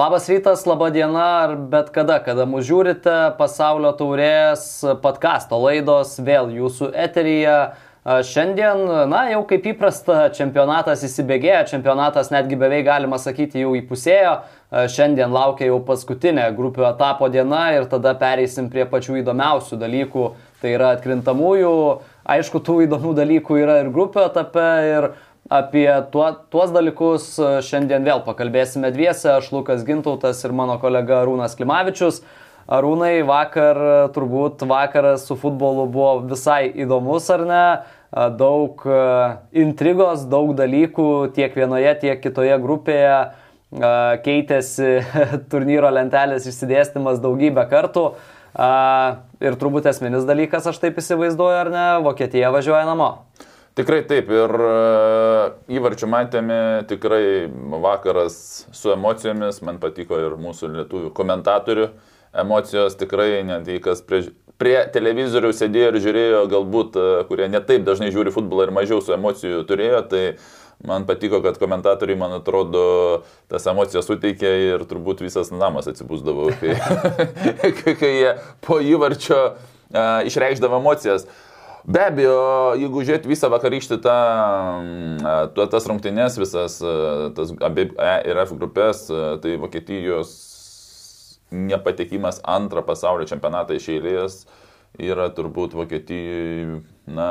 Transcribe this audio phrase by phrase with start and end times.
[0.00, 4.62] Labas rytas, laba diena, ar bet kada, kada mūsų žiūrite, pasaulio taurės
[5.02, 7.56] podkasto laidos vėl jūsų eteryje.
[8.24, 8.80] Šiandien,
[9.12, 14.38] na, jau kaip įprasta, čempionatas įsibėgėjo, čempionatas netgi beveik galima sakyti jau įpusėjo.
[14.88, 20.30] Šiandien laukia jau paskutinė grupių etapo diena ir tada pereisim prie pačių įdomiausių dalykų.
[20.64, 21.74] Tai yra atkrintamųjų,
[22.38, 25.12] aišku, tų įdomių dalykų yra ir grupių etape, ir
[25.50, 29.32] Apie tuo, tuos dalykus e, šiandien vėl pakalbėsime dviese.
[29.32, 32.20] Aš Lukas Gintautas ir mano kolega Arūnas Klimavičius.
[32.70, 37.64] Arūnai, vakar e, turbūt vakaras su futbolu buvo visai įdomus, ar ne?
[37.74, 38.86] E, daug
[39.64, 43.18] intrigos, daug dalykų tiek vienoje, tiek kitoje grupėje
[44.22, 44.96] keitėsi
[45.50, 48.12] turnyro lentelės išsidėstymas daugybę kartų.
[49.40, 53.16] Ir turbūt esminis dalykas, aš taip įsivaizduoju, ar ne, Vokietija važiuoja namo.
[53.78, 54.70] Tikrai taip ir e,
[55.78, 56.58] įvarčių matėme
[56.90, 57.46] tikrai
[57.82, 58.34] vakaras
[58.74, 61.84] su emocijomis, man patiko ir mūsų lietuvių komentatorių
[62.42, 64.24] emocijos tikrai, net jei kas prie,
[64.58, 69.14] prie televizorių sėdėjo ir žiūrėjo, galbūt, e, kurie netaip dažnai žiūri futbolą ir mažiau su
[69.14, 70.22] emocijų turėjo, tai
[70.82, 72.82] man patiko, kad komentatoriai, man atrodo,
[73.52, 76.48] tas emocijas suteikė ir turbūt visas namas atsibūsdavo,
[77.84, 78.34] kai, kai jie
[78.66, 81.28] po įvarčio uh, išreikšdavo emocijas.
[81.28, 81.46] Uh,
[81.88, 82.36] Be abejo,
[82.76, 84.16] jeigu žiūrėt visą vakarykštį tą,
[84.82, 86.76] mm, tas rungtynės, visas
[87.36, 89.06] tas abi E ir F grupės,
[89.40, 90.34] tai Vokietijos
[91.50, 94.42] nepatekimas antrą pasaulio čempionatą iš eilės
[94.98, 97.26] yra turbūt Vokietijai, na...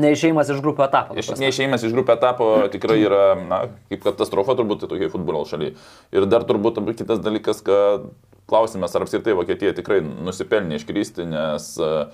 [0.00, 1.16] Neišėjimas iš grupio etapo.
[1.20, 3.60] Iš, neišėjimas iš grupio etapo tikrai yra, na,
[3.92, 5.74] kaip katastrofa turbūt tai tokiai futbolo šaliai.
[6.16, 8.08] Ir dar turbūt kitas dalykas, kad
[8.50, 12.08] klausimas, ar apskritai Vokietija tikrai nusipelnė iškrysti, nes uh,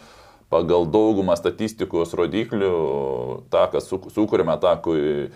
[0.51, 2.75] pagal daugumą statistikos rodiklių,
[3.53, 5.31] tą, kas sukūrėme atakui,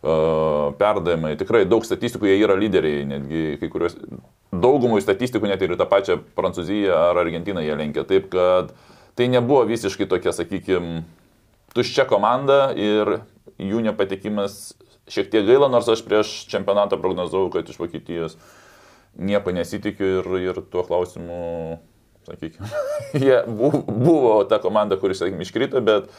[0.00, 3.98] perdavimai, tikrai daug statistikų jie yra lyderiai, netgi kai kurios,
[4.48, 8.06] daugumui statistikų net ir tą pačią Prancūziją ar Argentiną jie lenkia.
[8.08, 8.72] Taip kad
[9.18, 11.02] tai nebuvo visiškai tokia, sakykime,
[11.76, 13.18] tuščia komanda ir
[13.60, 14.72] jų nepatekimas
[15.10, 18.38] šiek tiek gaila, nors aš prieš čempionatą prognozavau, kad iš Vokietijos
[19.18, 21.80] nieko nesitikiu ir, ir tuo klausimu
[22.38, 22.68] sakykime.
[23.24, 26.10] jie buvo ta komanda, kuris, sakykime, iškrito, bet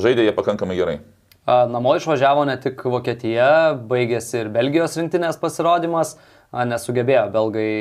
[0.00, 1.00] žaidė jie pakankamai gerai.
[1.46, 6.14] Namo išvažiavo ne tik Vokietija, baigėsi ir Belgijos rinktinės pasirodymas,
[6.52, 7.72] nesugebėjo belgai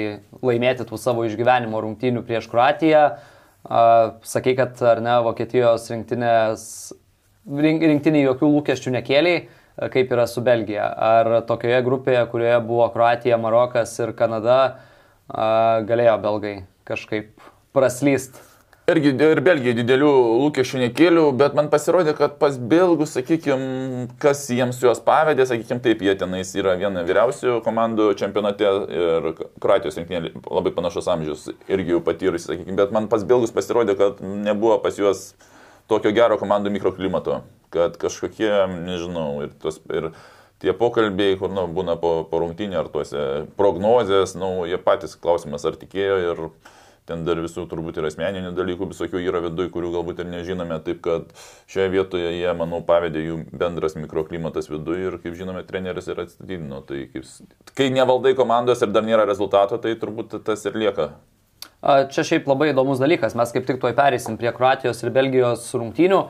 [0.41, 3.03] laimėti tų savo išgyvenimo rungtynių prieš Kroatiją.
[4.25, 6.63] Sakai, kad ar ne, Vokietijos rinktinės,
[7.45, 9.45] rinktinė jokių lūkesčių nekėliai,
[9.93, 10.89] kaip yra su Belgija.
[10.89, 14.59] Ar tokioje grupėje, kurioje buvo Kroatija, Marokas ir Kanada,
[15.29, 16.55] galėjo belgai
[16.91, 18.39] kažkaip praslyst.
[18.89, 20.09] Irgi ir Belgijai didelių
[20.41, 26.01] lūkesčių nekėliau, bet man pasirodė, kad pas Belgus, sakykime, kas jiems juos pavedė, sakykime, taip,
[26.03, 29.29] jie tenais yra viena vyriausių komandų čempionate ir
[29.61, 34.19] Kroatijos rinktinė labai panašus amžius irgi jau patyrusi, sakykime, bet man pas Belgus pasirodė, kad
[34.25, 35.29] nebuvo pas juos
[35.91, 38.51] tokio gero komandų mikroklimato, kad kažkokie,
[38.89, 40.09] nežinau, ir, tos, ir
[40.61, 45.69] tie pokalbiai, kur nu, būna po, po rungtynį ar tuose prognozės, nu, jie patys klausimas
[45.69, 46.45] ar tikėjo ir
[47.09, 51.01] ten dar visų turbūt ir asmeninių dalykų visokių yra viduje, kurių galbūt ir nežinome, taip
[51.05, 51.31] kad
[51.71, 56.83] šioje vietoje jie, manau, pavedė jų bendras mikroklimatas viduje ir, kaip žinome, treneris ir atstatydino.
[56.87, 57.27] Tai kaip,
[57.77, 61.11] kai nevaldai komandos ir dar nėra rezultato, tai turbūt tas ir lieka.
[61.81, 66.21] Čia šiaip labai įdomus dalykas, mes kaip tik tuoj perėsim prie Kroatijos ir Belgijos rungtynių.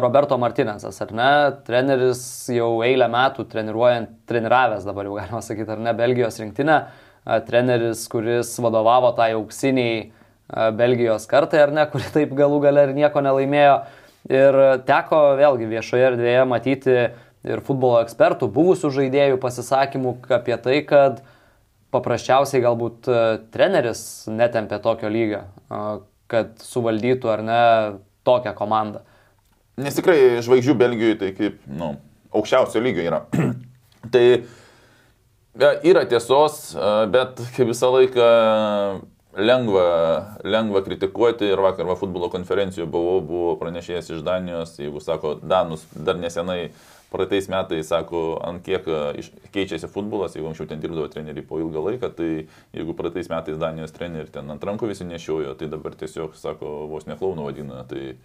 [0.00, 1.30] Roberto Martinezas, ar ne?
[1.66, 2.20] Treneris
[2.50, 6.78] jau eilę metų treniruojant, treniravęs dabar jau galima sakyti, ar ne, Belgijos rinktinę.
[7.24, 10.10] Treneris, kuris vadovavo tai auksiniai
[10.76, 13.76] Belgijos kartai, ar ne, kuri taip galų gale ir nieko nelaimėjo.
[14.28, 14.58] Ir
[14.88, 16.98] teko vėlgi viešoje erdvėje matyti
[17.44, 21.20] ir futbolo ekspertų, buvusių žaidėjų pasisakymų apie tai, kad
[21.94, 23.08] paprasčiausiai galbūt
[23.54, 25.44] treneris netempė tokio lygio,
[26.32, 27.60] kad suvaldytų ar ne
[28.24, 29.04] tokią komandą.
[29.80, 31.94] Nes tikrai žvaigždžių Belgijoje tai kaip, nu,
[32.34, 33.20] aukščiausio lygio yra.
[34.14, 34.24] tai
[35.58, 36.74] yra tiesos,
[37.14, 38.30] bet kaip visą laiką
[39.38, 39.86] lengva,
[40.44, 41.50] lengva kritikuoti.
[41.52, 46.72] Ir vakar va, futbolo konferencijoje buvau, buvo pranešėjas iš Danijos, jeigu sako, Danus dar nesenai,
[47.14, 48.88] praeitais metais, sako, ant kiek
[49.54, 52.30] keičiasi futbolas, jeigu anksčiau ten dirbdavo treneriai po ilgą laiką, tai
[52.74, 57.06] jeigu praeitais metais Danijos treneriai ten ant rankų visi nešiojo, tai dabar tiesiog, sako, vos
[57.06, 57.84] neklaunų vadina.
[57.90, 58.16] Tai,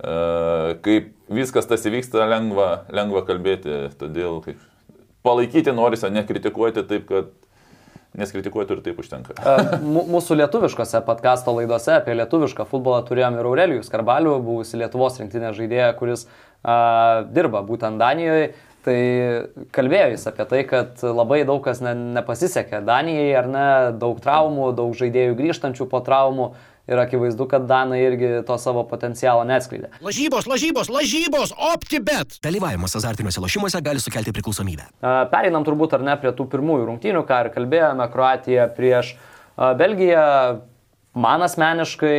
[0.00, 4.64] uh, kaip viskas tas įvyksta, lengva, lengva kalbėti, todėl kaip,
[5.26, 7.30] palaikyti norisi, nekritikuoti taip, kad
[8.18, 9.36] nes kritikuoti ir taip užtenka.
[9.82, 15.94] Mūsų lietuviškose podkasto laidose apie lietuvišką futbolą turėjom ir Aurelijus Karbalių, buvusi Lietuvos rinktinė žaidėja,
[15.96, 18.52] kuris a, dirba būtent Danijoje.
[18.82, 18.98] Tai
[19.70, 24.72] kalbėjo jis apie tai, kad labai daug kas ne, nepasisekė Danijai, ar ne, daug traumų,
[24.74, 26.48] daug žaidėjų grįžtančių po traumų
[26.90, 29.92] ir akivaizdu, kad Danai irgi to savo potencialo neatskleidė.
[30.02, 32.38] Lažybos, lažybos, lažybos, optibet.
[32.44, 34.88] Dalyvavimas azartiniuose lošimuose gali sukelti priklausomybę.
[35.32, 39.14] Pereinam turbūt ar ne prie tų pirmųjų rungtynių, ką ir kalbėjome, Kroatija prieš
[39.56, 40.26] Belgiją.
[41.12, 42.18] Man asmeniškai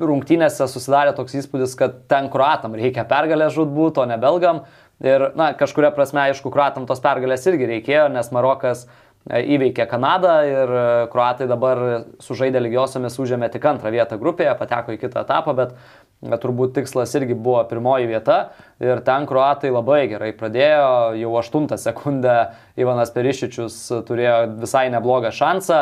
[0.00, 4.64] rungtynėse susidarė toks įspūdis, kad ten kruatam reikia pergalę žudbūt, o ne belgam.
[5.04, 8.88] Ir, na, kažkuria prasme, aišku, kruatam tos pergalės irgi reikėjo, nes Marokas e,
[9.26, 11.80] įveikė Kanadą ir e, kruatai dabar
[12.22, 17.14] sužaidė lygiosiomis užėmė tik antrą vietą grupėje, pateko į kitą etapą, bet e, turbūt tikslas
[17.18, 18.38] irgi buvo pirmoji vieta
[18.82, 22.36] ir ten kruatai labai gerai pradėjo, jau 8 sekundę
[22.78, 25.80] Ivanas Perišičius turėjo visai neblogą šansą.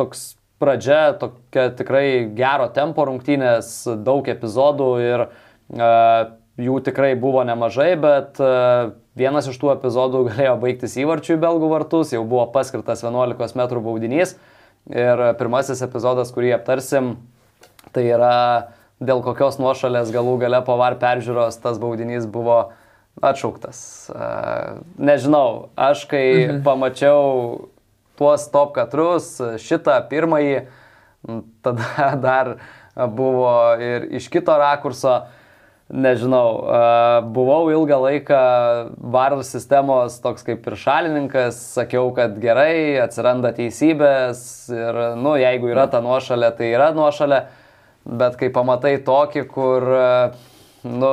[0.00, 0.22] Toks
[0.60, 2.06] pradžia tokia tikrai
[2.36, 5.26] gero tempo rungtynės, daug epizodų ir
[6.60, 8.40] jų tikrai buvo nemažai, bet
[9.18, 13.82] vienas iš tų epizodų galėjo baigtis įvarčių į belgų vartus, jau buvo paskirtas 11 m
[13.84, 14.36] baudinys
[14.90, 17.16] ir pirmasis epizodas, kurį aptarsim,
[17.94, 18.36] tai yra
[19.00, 22.70] dėl kokios nuošalės galų gale po var peržiūros tas baudinys buvo
[23.24, 24.10] atšauktas.
[25.00, 26.62] Nežinau, aš kai mhm.
[26.64, 27.68] pamačiau
[28.20, 29.32] tuos top katrus,
[29.64, 30.64] šitą pirmąjį,
[31.64, 32.54] tada dar
[33.16, 35.22] buvo ir iš kito rakurso,
[35.90, 36.48] nežinau,
[37.34, 38.42] buvau ilgą laiką
[39.14, 44.42] VAR sistemos toks kaip ir šalininkas, sakiau, kad gerai, atsiranda teisybės
[44.74, 47.42] ir, nu, jeigu yra ta nuošalė, tai yra nuošalė,
[48.20, 49.90] bet kai pamatai tokį, kur
[50.82, 51.08] Nu,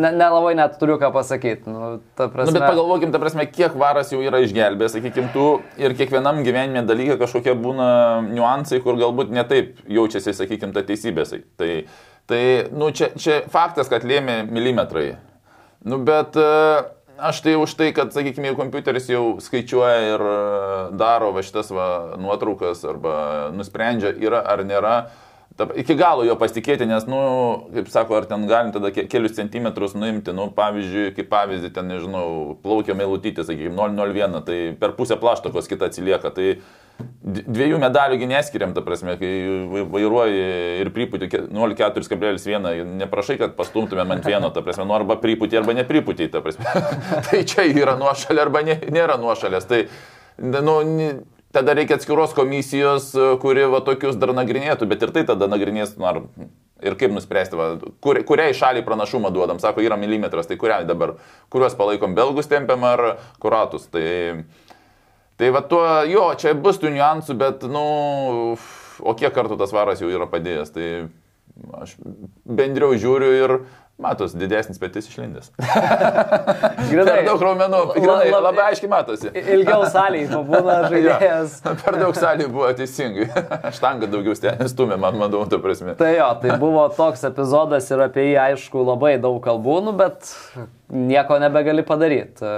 [0.00, 1.68] nelabai ne net turiu ką pasakyti.
[1.68, 2.46] Nu, prasme...
[2.46, 5.48] nu, bet pagalvokim, ta prasme, kiek varas jau yra išgelbėjęs, sakykim, tu
[5.80, 7.90] ir kiekvienam gyvenime dalykai kažkokie būna
[8.30, 11.26] niuansai, kur galbūt netaip jaučiasi, sakykim, ta teisybė.
[11.60, 11.70] Tai,
[12.30, 12.42] tai
[12.72, 15.16] nu, čia, čia faktas, kad lėmė milimetrai.
[15.82, 16.84] Nu, bet uh,
[17.18, 20.38] aš tai už tai, kad, sakykime, jau kompiuteris jau skaičiuoja ir e,
[20.98, 21.86] daro va šitas va
[22.18, 23.14] nuotraukas arba
[23.54, 24.94] nusprendžia, yra ar nėra.
[25.02, 25.31] Uh,
[25.76, 27.18] iki galo jo pasitikėti, nes, nu,
[27.74, 32.54] kaip sako, ar ten galim tada kelius centimetrus nuimti, nu, pavyzdžiui, kaip pavyzdį, ten, nežinau,
[32.62, 36.32] plaukia meilutytis, sakykime, 001, tai per pusę plaštokos kita atsilieka.
[36.34, 36.48] Tai
[37.22, 39.32] dviejų medalių neskiriam, ta prasme, kai
[39.92, 40.46] vairuoji
[40.82, 46.30] ir pripūti 0,4,1, neprašai, kad pastumtumėm ant vieno, ta prasme, nu, arba pripūti, arba nepripūti,
[46.32, 46.66] ta prasme.
[47.28, 49.68] tai čia yra nuošalė arba ne, nėra nuošalės.
[49.70, 49.84] Tai,
[50.42, 50.78] nu,
[51.52, 55.94] tada reikia atskiros komisijos, e, kuri va tokius dar nagrinėtų, bet ir tai tada nagrinės,
[56.00, 56.22] nu, ar
[56.82, 57.68] ir kaip nuspręsti, va,
[58.02, 61.16] kur, kuriai šaliai pranašumą duodam, sako, yra milimetras, tai kuriai dabar,
[61.52, 63.04] kuriuos palaikom belgus tempiam ar
[63.42, 63.86] kuratus.
[63.92, 64.06] Tai,
[65.38, 67.84] tai va tuo, jo, čia bus tų niuansų, bet, nu,
[68.98, 70.88] o kiek kartų tas varas jau yra padėjęs, tai
[71.78, 71.94] aš
[72.48, 73.56] bendriau žiūriu ir
[74.02, 75.52] Matos, didesnis petis išlindęs.
[76.92, 77.80] Per daug raumenų.
[77.96, 79.30] Grinai, la, labai aiškiai matosi.
[79.32, 81.56] Ilgiau salėje pabūna žaidėjas.
[81.64, 83.28] ja, per daug salėje buvo teisingai.
[83.76, 85.96] Štanga daugiau stumė, man manau, to prasme.
[85.98, 90.32] Tai jo, tai buvo toks epizodas ir apie jį aišku labai daug kalbų, nu, bet
[90.92, 92.48] nieko nebegali padaryti.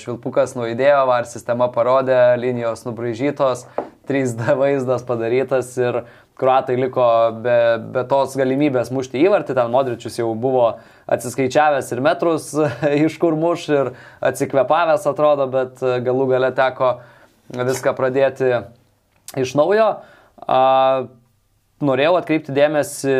[0.00, 3.66] Švilpukas nuėdėjo, var sistema parodė, linijos nubraižytos,
[4.06, 6.04] 3D vaizdas padarytas ir
[6.36, 7.06] kruatai liko
[7.44, 7.56] be,
[7.94, 10.66] be tos galimybės mušti įvartį, ten Modričius jau buvo
[11.12, 12.50] atsiskaičiavęs ir metrus,
[13.06, 13.92] iš kur muš ir
[14.24, 16.98] atsikvepavęs atrodo, bet galų gale teko
[17.56, 18.52] viską pradėti
[19.38, 19.88] iš naujo.
[20.46, 20.60] A,
[21.84, 23.14] norėjau atkreipti dėmesį,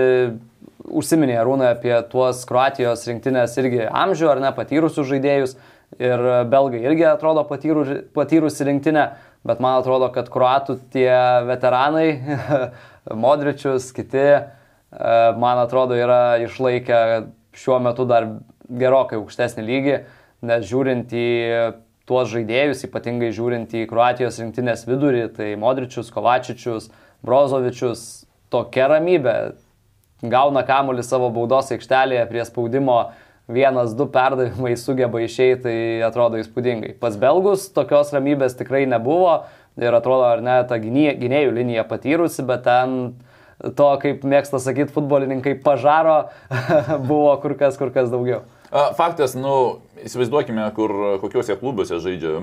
[0.87, 5.57] užsiminė Rūna apie tuos Kroatijos rinktinės irgi amžių ar ne patyrusius žaidėjus
[6.03, 9.07] ir belgai irgi atrodo patyrų, patyrusi rinktinė,
[9.47, 11.11] bet man atrodo, kad kruatų tie
[11.49, 12.09] veteranai
[13.15, 14.43] Modričius, kiti, e,
[15.39, 17.01] man atrodo, yra išlaikę
[17.57, 18.29] šiuo metu dar
[18.67, 19.99] gerokai aukštesnį lygį,
[20.47, 21.29] nes žiūrint į
[22.07, 26.91] tuos žaidėjus, ypatingai žiūrint į Kroatijos rinktinės vidurį, tai Modričius, Kovačičius,
[27.27, 29.37] Brozovičius, tokia ramybė,
[30.23, 33.01] gauna kamuolį savo baudos aikštelėje prie spaudimo,
[33.51, 36.97] vienas, du perdavimai sugeba išeiti, tai atrodo įspūdingai.
[37.03, 39.45] Pas belgus tokios ramybės tikrai nebuvo,
[39.80, 43.16] ir atrodo, ar ne, ta gynėjų linija patyrusi, bet ten
[43.76, 46.18] to, kaip mėgsta sakyti futbolininkai, pažaro
[47.11, 48.45] buvo kur kas, kur kas daugiau.
[48.99, 52.35] Faktas, nu, įsivaizduokime, kur, kokiuose klubuose žaidžia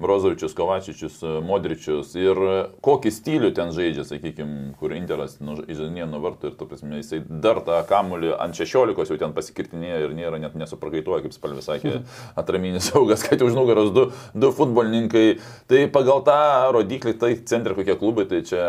[0.00, 2.40] Brozovičius, Kovačičius, Modričius ir
[2.84, 7.20] kokį stilių ten žaidžia, sakykime, kur Interas nu, įžanė nuo vartų ir, tu prasme, jisai
[7.28, 12.02] dar tą kamuolį ant 16 jau ten pasikirtinėja ir nėra net nesuprakaituoja, kaip spalvis sakė,
[12.40, 15.26] atraminis saugas, kad už nugaros du, du futbolininkai.
[15.70, 16.38] Tai pagal tą
[16.76, 18.62] rodiklį, tai centre kokie klubai, tai čia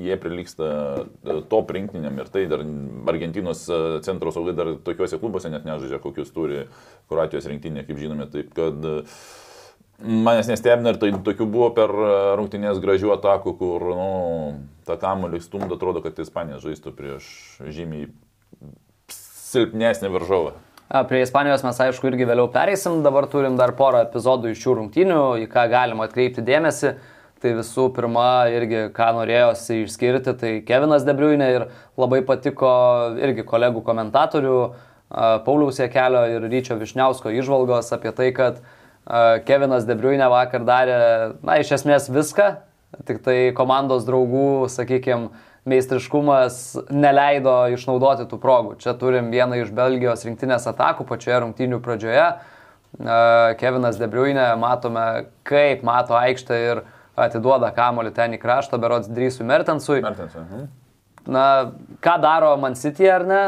[0.00, 0.70] jie prilyksta
[1.50, 2.64] top rinktiniam ir tai dar
[3.14, 3.66] Argentinos
[4.04, 6.64] centro saugai dar tokiuose klubuose net nežaidžia, kokius turi
[7.10, 8.28] Kroatijos rinktinė, kaip žinome.
[8.32, 8.98] Taip kad e,
[10.00, 11.92] manęs nestebina ir tai tokių buvo per
[12.38, 14.10] rungtynės gražių atakų, kur nu,
[14.86, 17.32] tą kamuolį stumdo, atrodo, kad Ispanija žaistų prieš
[17.74, 18.08] žymiai
[19.54, 20.54] silpnesnį varžovą.
[21.08, 25.20] Prie Ispanijos mes aišku irgi vėliau pereisim, dabar turim dar porą epizodų iš šių rungtynių,
[25.42, 26.94] į ką galima atkreipti dėmesį.
[27.44, 31.64] Tai visų pirma, irgi ką norėjosi išskirti, tai Kevinas Debriuinė ir
[32.00, 32.70] labai patiko
[33.20, 34.58] irgi kolegų komentatorių
[35.10, 38.62] Pauliaus Jekelio ir Ryčio Višniausko išvalgos apie tai, kad
[39.44, 41.00] Kevinas Debriuinė vakar darė,
[41.44, 42.54] na, iš esmės viską,
[43.04, 45.28] tik tai komandos draugų, sakykime,
[45.68, 46.58] meistriškumas
[46.92, 48.74] neleido išnaudoti tų progų.
[48.82, 52.26] Čia turim vieną iš Belgijos rinktinės atakų pačioje rungtynių pradžioje.
[53.60, 56.82] Kevinas Debriuinė, matome, kaip mato aikštę ir
[57.16, 60.00] atiduoda kamolį ten į kraštą, berods Drysui Mertensui.
[60.04, 60.44] Mertensui.
[60.44, 60.66] Mhm.
[61.24, 61.44] Na,
[62.04, 63.42] ką daro Man City ar ne?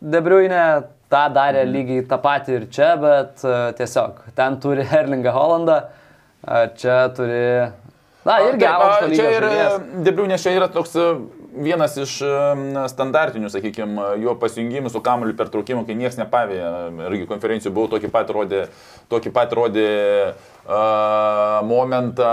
[0.00, 0.64] Debriuinė
[1.12, 6.66] tą darė lygiai tą patį ir čia, bet uh, tiesiog ten turi Erlingą Holandą, uh,
[6.80, 7.40] čia turi...
[8.24, 9.20] Na, irgi aukšto lygio.
[9.20, 9.80] Čia ir žaidėjas.
[10.06, 11.08] Debriuinė čia yra toks e,
[11.66, 12.30] vienas iš e,
[12.88, 16.70] standartinių, sakykime, jo pasijungimų su kamuoliu per traukimą, kai niekas nepavėja.
[17.10, 18.62] Irgi konferencijų buvau tokį pat rodė,
[19.12, 19.90] tokį pat rodė
[21.68, 22.30] momentą,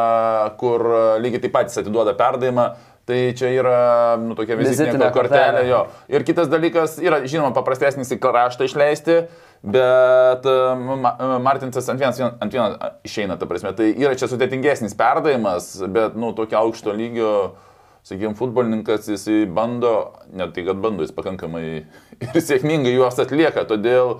[0.59, 0.85] kur
[1.21, 2.69] lygiai taip pat jis atiduoda perdavimą.
[3.11, 3.77] Tai čia yra
[4.21, 5.79] nu, tokia vizitinė kortelė jo.
[6.13, 9.15] Ir kitas dalykas yra, žinoma, paprastesnis į kraštą išleisti,
[9.65, 10.45] bet
[11.01, 13.73] Ma- Martinsas ant vienas vien- ant vieno išeina, ta prasme.
[13.75, 17.33] Tai yra čia sudėtingesnis perdavimas, bet, nu, tokio aukšto lygio,
[18.05, 21.65] sakykime, futbolininkas, jis bando, net tai, kad bando, jis pakankamai
[22.21, 24.19] ir sėkmingai juos atlieka, todėl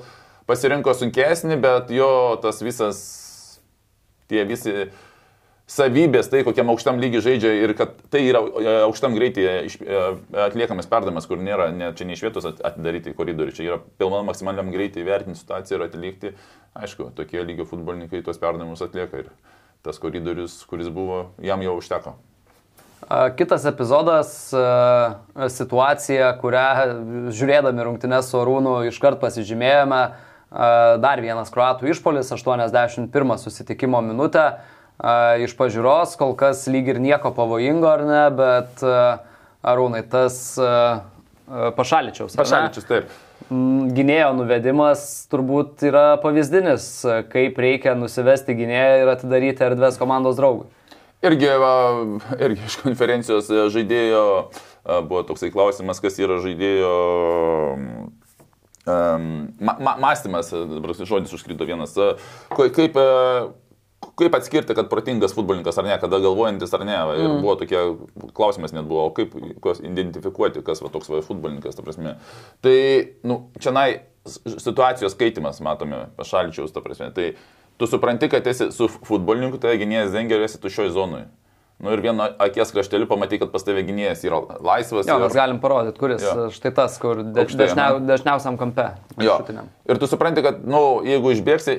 [0.50, 3.21] pasirinko sunkesnį, bet jo tas visas,
[4.32, 4.74] tie visi
[5.72, 10.02] savybės, tai kokiam aukštam lygiai žaidžia ir kad tai yra e, aukštam greitai iš- e,
[10.50, 14.28] atliekamas perdavimas, kur nėra, ne, čia ne iš vietos at- atidaryti koridorių, čia yra pilnam
[14.28, 16.34] maksimaliam greitai vertinti situaciją ir atlikti.
[16.76, 19.32] Aišku, tokie lygio futbolininkai tuos perdavimus atlieka ir
[19.84, 22.18] tas koridorius, kuris buvo, jam jau užteko.
[23.36, 25.22] Kitas epizodas a,-
[25.60, 30.04] situacija, kurią žiūrėdami rungtynės su Arūnu iškart pasižymėjome.
[30.52, 34.46] Dar vienas kruatų išpolis, 81 susitikimo minutė.
[35.00, 38.84] A, Iš pažiūros kol kas lyg ir nieko pavojingo, ar ne, bet
[39.62, 40.36] Arūnai, tas
[41.78, 42.36] pašaličiaus.
[42.38, 43.16] Pašaličius, taip.
[43.50, 46.86] Mm, Gynėjo nuvedimas turbūt yra pavyzdinis,
[47.32, 50.70] kaip reikia nusivesti gynėją ir atidaryti erdvės komandos draugui.
[51.26, 51.74] Irgi, va,
[52.38, 54.24] irgi iš konferencijos žaidėjo
[55.10, 56.94] buvo toksai klausimas, kas yra žaidėjo
[58.86, 62.16] ma, ma, mąstymas, e, žodis užkrito vienas, e,
[62.50, 63.08] kaip, e,
[64.18, 66.98] kaip atskirti, kad protingas futbolininkas ar ne, kada galvojantis ar ne.
[67.22, 67.82] Ir buvo tokie
[68.38, 69.36] klausimas net buvo, kaip
[69.86, 72.16] identifikuoti, kas va, toks va, futbolininkas, ta prasme.
[72.66, 72.78] Tai,
[73.28, 73.90] nu, čia nai
[74.26, 77.12] situacijos skaitimas, matome, pašalčiaus, ta prasme.
[77.14, 77.32] Tai
[77.78, 81.24] tu supranti, kad esi su futbolininku, tai gynėjas dengia ir esi tušioj zonui.
[81.82, 85.08] Nu ir vieno akies krašteliu pamatai, kad pas tave gynėjas yra laisvas.
[85.10, 85.24] Jo, ir...
[85.26, 86.36] mes galim parodyti, kuris Jo.
[86.38, 86.50] jo.
[86.54, 88.04] štai tas, kur de, Aukštai, dažniau, aha.
[88.12, 88.86] dažniausiam kampe.
[89.18, 89.40] Jo.
[89.40, 89.72] viršutiniam.
[89.90, 91.78] Ir tu supranti, kad, nu, jeigu išbėgsi,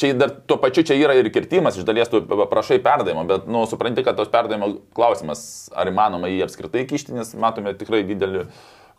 [0.00, 3.62] čia dar tuo pačiu čia yra ir kirtimas, iš dalies tu prašai perdavimo, bet, nu,
[3.70, 8.48] supranti, kad tos perdavimo klausimas, ar įmanoma jį apskritai kišti, nes matome tikrai didelį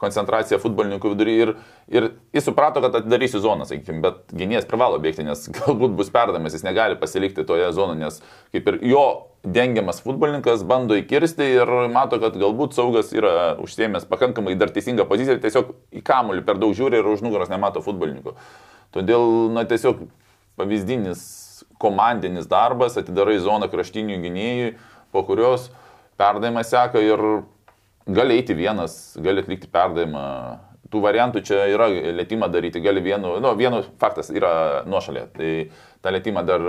[0.01, 1.51] koncentraciją futbolininkų vidury ir,
[1.91, 6.57] ir jis suprato, kad atidarysi zoną, sakykime, bet gynėjas privalo bėgti, nes galbūt bus perdamas,
[6.57, 8.19] jis negali pasilikti toje zonoje, nes
[8.55, 9.05] kaip ir jo
[9.45, 15.39] dengiamas futbolininkas bando įkirsti ir mato, kad galbūt saugas yra užsiemęs pakankamai dar teisingą poziciją,
[15.43, 18.35] tiesiog į kamuolį per daug žiūri ir už nugaros nemato futbolininkų.
[18.95, 20.07] Todėl, na, tiesiog
[20.59, 21.23] pavyzdinis
[21.81, 24.69] komandinis darbas, atidarai zoną kraštinių gynėjų,
[25.13, 25.69] po kurios
[26.19, 27.21] perdavimas seka ir
[28.05, 30.23] gali eiti vienas, gali atlikti perdavimą.
[30.93, 35.49] Tų variantų čia yra lėtimą daryti, gali vienu, nu, vienu faktas yra nuošalė, tai
[36.05, 36.65] tą lėtimą dar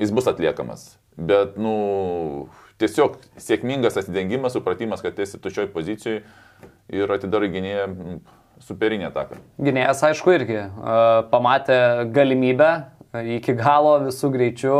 [0.00, 0.86] jis bus atliekamas.
[1.20, 2.48] Bet, nu,
[2.80, 6.22] tiesiog sėkmingas atidengimas, supratimas, kad esi tučioj pozicijoje
[6.92, 8.18] ir atidarai gynėją mm,
[8.64, 9.38] superinį ataką.
[9.60, 10.64] Gynėjas, aišku, irgi
[11.32, 11.78] pamatė
[12.16, 12.72] galimybę
[13.36, 14.78] iki galo visų greičių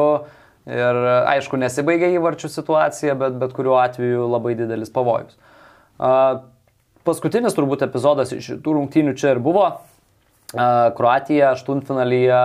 [0.69, 0.99] ir,
[1.33, 5.39] aišku, nesibaigė įvarčių situacija, bet bet kuriuo atveju labai didelis pavojus.
[7.03, 9.67] Paskutinis turbūt epizodas iš tų rungtynių čia ir buvo.
[10.53, 12.43] Kroatija aštuntfinalyje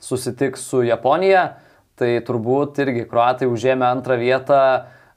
[0.00, 1.58] susitiks su Japonija,
[2.00, 4.60] tai turbūt irgi Kroatai užėmė antrą vietą,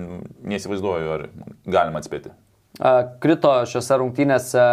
[0.45, 1.29] neįsivaizduoju, ar
[1.65, 2.33] galima atspėti.
[2.73, 4.63] Krito šiuose rungtynėse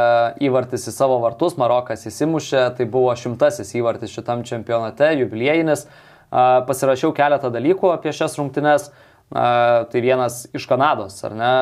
[0.41, 5.85] įvartis į savo vartus, Marokas įsimušė, tai buvo šimtasis įvartis šitam čempionate, jubiliejinis.
[6.31, 8.89] Pasirašiau keletą dalykų apie šias rungtynes.
[9.31, 11.53] Tai vienas iš Kanados, ar ne,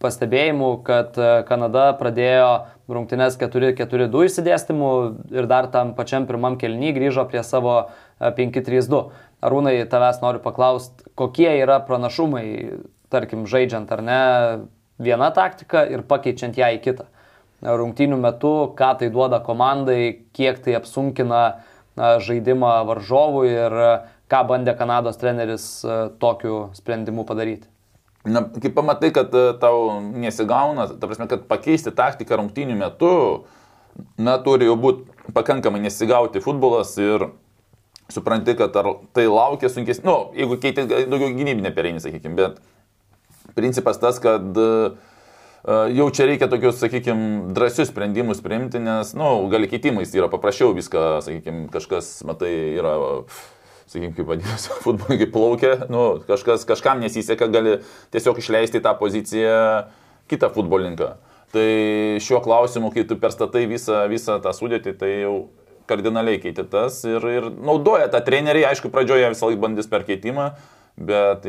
[0.00, 1.18] pastebėjimų, kad
[1.50, 2.52] Kanada pradėjo
[2.88, 4.92] rungtynes 4-4-2 išsidėstymų
[5.34, 7.90] ir dar tam pačiam pirmam kelnyje grįžo prie savo
[8.22, 9.02] 5-3-2.
[9.42, 12.46] Arūnai, tavęs noriu paklausti, kokie yra pranašumai,
[13.12, 14.20] tarkim, žaidžiant ar ne
[15.02, 17.08] vieną taktiką ir pakeičiant ją į kitą.
[17.62, 21.42] Rungtynių metu, ką tai duoda komandai, kiek tai apsunkina
[21.96, 23.76] žaidimą varžovui ir
[24.32, 25.66] ką bandė Kanados treneris
[26.22, 27.68] tokiu sprendimu padaryti.
[28.24, 33.14] Na, kai pamatai, kad tau nesigauna, ta prasme, kad pakeisti taktiką rungtynių metu,
[34.14, 37.28] na, turi jau būti pakankamai nesigauti futbolas ir
[38.12, 42.62] supranti, kad ar tai laukia sunkės, na, nu, jeigu keiti daugiau gynybinė pereinį, sakykime, bet
[43.56, 44.94] principas tas, kad uh,
[45.94, 50.74] jau čia reikia tokius, sakykime, drąsius sprendimus priimti, nes, na, nu, gali keitimais yra paprasčiau
[50.76, 52.94] viską, sakykime, kažkas, matai, yra,
[53.86, 57.78] sakykime, kaip vadinasi, futbolininkai plaukia, nu, kažkas, kažkam nesiseka, gali
[58.14, 59.60] tiesiog išleisti tą poziciją
[60.30, 61.14] kitą futbolininką.
[61.52, 61.70] Tai
[62.24, 65.34] šiuo klausimu, kai tu perstatai visą, visą tą sudėtį, tai jau
[65.90, 70.52] kardinaliai keitė tas ir, ir naudoja tą trenerį, aišku, pradžioje visą laiką bandys per keitimą,
[70.96, 71.46] bet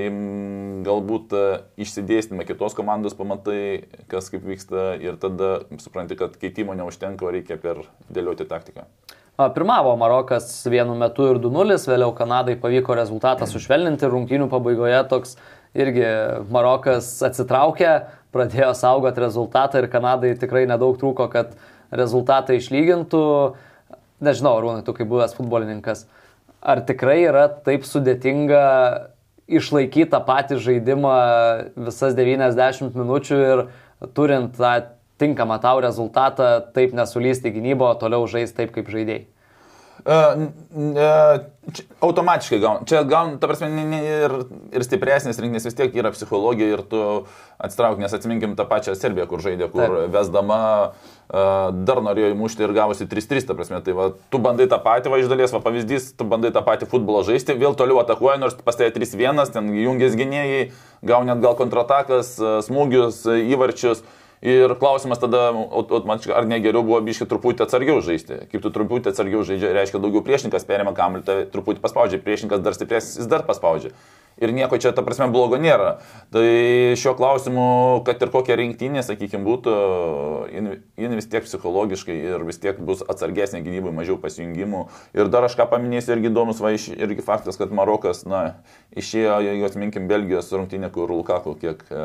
[0.88, 1.41] galbūt e,
[1.84, 7.84] išsidėstymą kitos komandos pamatai, kas kaip vyksta ir tada supranti, kad keitimo neužtenka, reikia per
[8.13, 8.88] dėlioti taktiką.
[9.34, 15.36] Pirmavo Marokas vienu metu ir 2-0, vėliau Kanadai pavyko rezultatą sušvelninti, rungtynių pabaigoje toks
[15.73, 16.06] irgi
[16.53, 17.93] Marokas atsitraukė,
[18.34, 21.58] pradėjo saugoti rezultatą ir Kanadai tikrai nedaug trūko, kad
[21.89, 23.23] rezultatą išlygintų.
[24.23, 26.06] Nežinau, Rūnai, tu kaip buvęs futbolininkas,
[26.62, 28.62] ar tikrai yra taip sudėtinga
[29.47, 31.13] išlaikyti tą patį žaidimą
[31.89, 33.63] visas 90 minučių ir
[34.15, 34.73] turint tą
[35.21, 39.27] tinkamą tau rezultatą, taip nesulysti gynybą, o toliau žaisti taip, kaip žaidėjai.
[40.04, 41.38] Uh, uh,
[42.04, 42.82] automatiškai gaun.
[42.84, 44.34] Čia gaun, ta prasme, ir,
[44.76, 47.04] ir stipresnis rinkinys vis tiek yra psichologija ir tu
[47.63, 50.10] atsitrauk, nes atsiminkim tą pačią Serbiją, kur žaidė, kur Taip.
[50.12, 50.58] vesdama
[50.92, 55.13] uh, dar norėjo įmušti ir gavosi 3-3, ta prasme, tai va, tu bandai tą patį,
[55.13, 58.60] va iš dalies, va pavyzdys, tu bandai tą patį futbolą žaisti, vėl toliau atakuoji, nors
[58.60, 60.66] pas tai 3-1, ten jungės gynėjai,
[61.00, 62.36] gauni atgal kontratakas,
[62.68, 64.04] smūgius, įvarčius.
[64.43, 65.53] Ir klausimas tada,
[66.36, 68.41] ar ne geriau buvo biškai truputį atsargiau žaisti.
[68.51, 72.75] Kaip tu truputį atsargiau žaidži, reiškia daugiau priešininkas perima kamuolį, tai truputį paspaudžia, priešininkas dar
[72.75, 73.93] stipresnis, jis dar paspaudžia
[74.38, 75.98] ir nieko čia, ta prasme, blogo nėra.
[76.34, 76.46] Tai
[77.00, 77.65] šiuo klausimu,
[78.08, 79.74] kad ir kokia rinktinė, sakykime, būtų,
[80.54, 84.86] jin vis tiek psichologiškai ir vis tiek bus atsargesnė gynybai, mažiau pasijungimų.
[85.17, 88.43] Ir dar aš ką paminėsiu, irgi įdomus, va, irgi faktas, kad Marokas, na,
[88.98, 92.04] išėjo, jeigu atminkim, Belgijos rungtinė, kur Lukaku kiek e,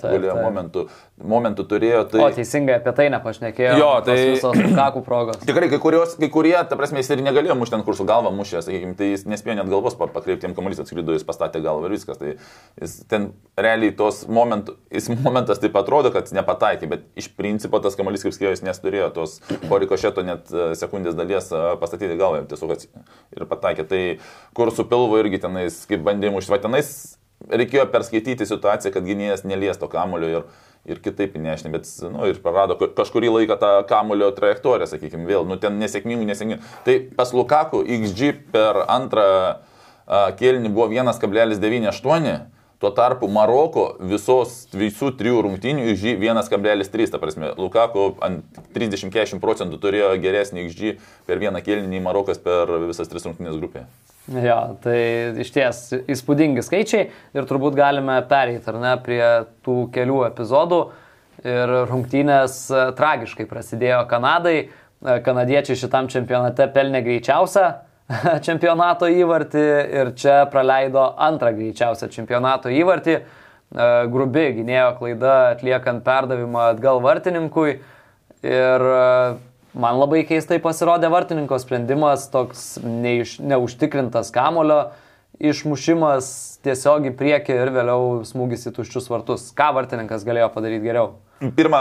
[0.00, 0.86] galėjo momentų,
[1.22, 2.02] momentų turėjo.
[2.12, 2.22] Tai...
[2.26, 3.76] O teisingai apie tai nepašnekėjo.
[3.80, 5.40] Jo, tai visos Lukaku progos.
[5.44, 8.64] Tikrai, kai, kurios, kai kurie, ta prasme, jis ir negalėjo mušti ant kursų galvą mušę,
[8.66, 12.20] sakykime, tai jis nespėjo net galvos pakreipti, jam kamuolys atskrido, jis pastatė galvą ir viskas.
[12.22, 12.32] Tai
[12.80, 17.98] jis ten realiai tos momentų, jis momentas taip atrodo, kad nepataikė, bet iš principo tas
[17.98, 22.74] kamuolys kaip skėjo, jis nesturėjo tos porikošeto net e, sekundės dalies e, pastatyti galvą, tiesiog
[23.36, 23.86] ir pataikė.
[23.90, 24.02] Tai
[24.56, 26.90] kur su pilvu irgi tenais, kaip bandėm užsivati, tenais
[27.52, 30.46] reikėjo perskaityti situaciją, kad gynėjas neliesto kamulio ir,
[30.88, 35.46] ir kitaip nešni, bet nu, ir prarado ka- kažkurį laiką tą kamulio trajektoriją, sakykime, vėl,
[35.48, 36.62] nu ten nesėkmingų, nesėkmingų.
[36.86, 39.26] Tai pas Lukaku XG per antrą
[40.06, 42.36] kėlinį buvo 1,98.
[42.76, 49.78] Tuo tarpu Maroko visos visų trijų rungtynių XG 1,3, ta prasme, Lukaku ant 30-40 procentų
[49.80, 50.92] turėjo geresnį XG
[51.24, 53.86] per vieną kėlinį nei Marokas per visas tris rungtynės grupėje.
[54.28, 54.98] Jo, tai
[55.40, 59.24] iš ties įspūdingi skaičiai ir turbūt galime pereiti, ar ne, prie
[59.64, 60.80] tų kelių epizodų.
[61.46, 64.56] Ir rungtynės e, tragiškai prasidėjo Kanadai.
[64.66, 67.68] E, Kanadiečiai šitam čempionate pelnė greičiausią
[68.46, 69.64] čempionato įvartį
[70.00, 73.16] ir čia praleido antrą greičiausią čempionato įvartį.
[73.18, 77.80] E, Grubi gynėjo klaida atliekant perdavimą atgal vartininkui.
[78.46, 79.00] Ir e,
[79.74, 84.84] man labai keistai pasirodė vartininko sprendimas, toks neiš, neužtikrintas kamulio
[85.42, 86.28] išmušimas
[86.64, 89.50] tiesiog į priekį ir vėliau smūgis į tuščius vartus.
[89.56, 91.16] Ką vartininkas galėjo padaryti geriau?
[91.56, 91.80] Pirmą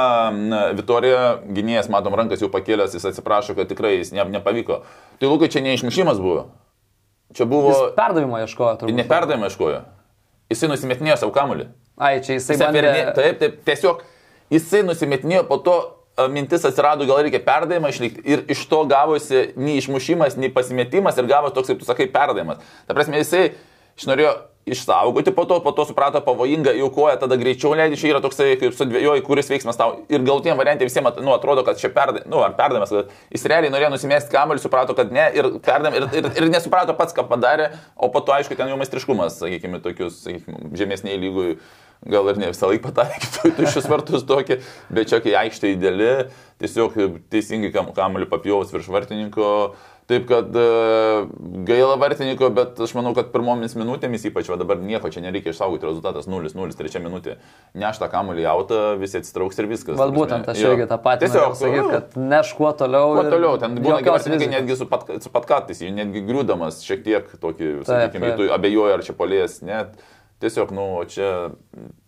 [0.75, 1.19] Vitoriją
[1.55, 4.81] gynėjas, matom, rankas jau pakėlęs, jis atsiprašo, kad tikrai jis ne, nepavyko.
[5.21, 6.47] Tai Lukai čia neišmušimas buvo.
[7.35, 7.71] Čia buvo...
[7.71, 8.97] Jis perdavimo ieškojo, turbūt.
[8.99, 9.79] Neperdavimą iškojo.
[10.51, 11.69] Jisai nusimetinėjo savo kamuolį.
[11.95, 12.81] Ai, čia jisai Jisai bandė...
[12.83, 14.03] pernė- Taip, taip, tiesiog
[14.53, 15.75] jisai nusimetinėjo, po to
[16.31, 21.27] mintis atsirado, gal reikia perdavimą išlikti ir iš to gavosi nei išmušimas, nei pasimetimas ir
[21.31, 22.59] gavosi toks, kaip tu sakai, perdavimas.
[22.87, 23.49] Ta prasme, jisai
[23.99, 24.35] išnorėjo
[24.65, 28.55] išsaugoti po to, po to suprato pavojinga, jau koja tada greičiau leidži, čia yra toksai,
[28.61, 29.99] kaip sudvėjoji, kuris veiksmas tau.
[30.09, 33.73] Ir galutiniam variantė visiems, nu, atrodo, kad čia perdavimas, nu, ar perdavimas, kad jis realiai
[33.73, 37.71] norėjo nusimesti kamuolį, suprato, kad ne, ir perdavim, ir, ir, ir nesuprato pats, ką padarė,
[37.95, 41.59] o po to, aišku, ten jau meistriškumas, sakykime, tokius, sakykime, žemesniai lygui
[42.05, 44.59] gal ir ne visą laiką pataikytų į tuščius vartus tokį,
[44.93, 46.11] bet čia kai aikštė įdėlė,
[46.61, 46.97] tiesiog
[47.33, 49.49] teisingai kam, kamuolį papjovus virš vartininko.
[50.05, 50.63] Taip kad e,
[51.65, 56.27] gaila vartininko, bet aš manau, kad pirmomis minutėmis ypač, dabar nieko čia nereikia išsaugoti, rezultatas
[56.29, 57.39] 0-0, trečia minutė.
[57.73, 59.97] Neštą kamuolį jautą, visi atsitrauks ir viskas.
[59.97, 63.15] Ta būtent aš irgi tą patį Tiesiog sakyti, nu, kad neš kuo toliau.
[63.17, 64.45] Kuo toliau, ten būna rizikos.
[64.51, 69.05] netgi su, pat, su patkartais, jį netgi griūdamas šiek tiek tokį, sakykime, tu abejoji, ar
[69.07, 69.97] čia polės, net.
[70.43, 71.31] Tiesiog, nu, o čia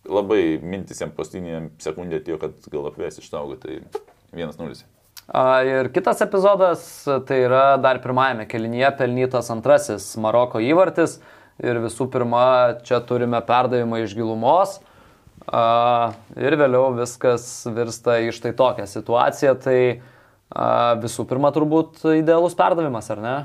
[0.06, 4.06] labai mintis jam pastinė sekundė atėjo, kad gal apvės išsaugoti, tai
[4.38, 4.86] 1-0.
[5.28, 6.82] Ir kitas epizodas,
[7.28, 11.18] tai yra dar pirmajame kelinyje pelnytas antrasis Maroko įvartis.
[11.60, 14.78] Ir visų pirma, čia turime perdavimą iš gilumos.
[15.44, 17.44] Ir vėliau viskas
[17.76, 19.54] virsta į štai tokią situaciją.
[19.60, 19.78] Tai
[21.04, 23.36] visų pirma, turbūt idealus perdavimas, ar ne?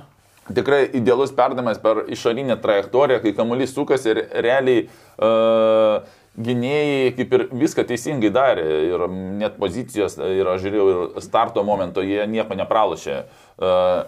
[0.56, 6.00] Tikrai idealus perdavimas per išorinę trajektoriją, kai kamuolys sukasi ir realiai uh,
[6.38, 9.06] gynėjai kaip ir viską teisingai darė ir
[9.40, 13.20] net pozicijos, ir aš žiūrėjau, ir starto momento jie nieko nepralošė.
[13.62, 14.04] Uh,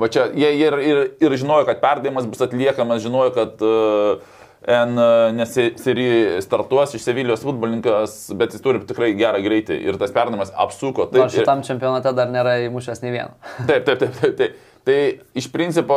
[0.00, 4.98] va čia jie ir, ir, ir žinojo, kad perdavimas bus atliekamas, žinojo, kad uh, N,
[5.38, 6.08] nes Siri
[6.44, 11.06] startuos iš Sevilijos futbolininkas, bet jis turi tikrai gerą greitį ir tas perdavimas apsuko.
[11.08, 13.32] Taip, ir- šitam čempionate dar nėra įmušęs nei vieno.
[13.70, 14.58] Taip, taip, taip, taip, taip.
[14.84, 14.98] Tai
[15.36, 15.96] iš principo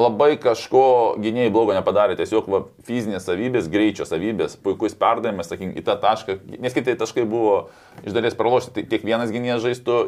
[0.00, 0.84] labai kažko
[1.22, 6.38] gynėjai blogo nepadarė, tiesiog va, fizinės savybės, greičio savybės, puikus perdavimas, sakykim, į tą tašką,
[6.62, 7.68] nes kitai taškai buvo
[8.02, 9.98] iš dalies pralošti, tai tiek vienas gynėjas žaistų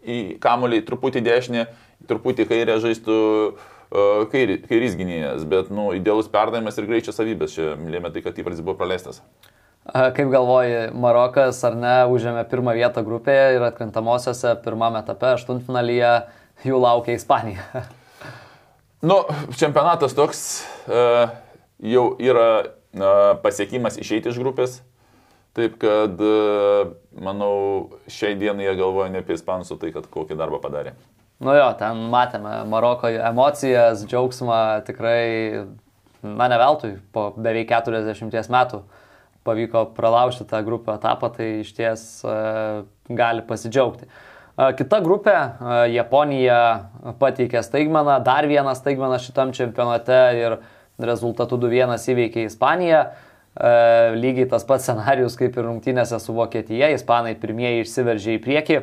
[0.00, 1.66] į kamuolį truputį dešinę,
[2.08, 8.12] truputį kairę žaistų uh, kairys gynėjas, bet, nu, idealus perdavimas ir greičio savybės čia lėmė
[8.12, 9.22] tai, kad įvartis buvo praleistas.
[9.90, 16.12] Kaip galvoji, Marokas ar ne užėmė pirmą vietą grupėje ir atkrintamosiose pirmame etape, aštuntfinalyje
[16.68, 17.64] jų laukia Ispanija.
[19.00, 19.22] Nu,
[19.56, 20.40] čempionatas toks
[20.84, 21.30] uh,
[21.80, 23.04] jau yra uh,
[23.40, 24.74] pasiekimas išeiti iš grupės.
[25.56, 27.54] Taip kad, uh, manau,
[28.12, 30.92] šiai dienai jie galvoja ne apie ispanus, o tai, kad kokį darbą padarė.
[31.40, 35.64] Nu jo, ten matėme Maroko emocijas, džiaugsmą tikrai,
[36.20, 38.82] na ne veltui, po beveik 40 metų
[39.48, 42.34] pavyko pralaužti tą grupę etapą, tai iš ties e,
[43.08, 44.04] gali pasidžiaugti.
[44.04, 44.29] E,
[44.60, 45.34] Kita grupė,
[45.88, 46.56] Japonija
[47.20, 50.56] pateikė staigmeną, dar vieną staigmeną šitam čempionate ir
[51.00, 53.00] rezultatų 2-1 įveikė Ispaniją.
[54.20, 58.78] Lygiai tas pats scenarius kaip ir rungtynėse su Vokietija, Ispanai pirmieji išsiveržė į priekį.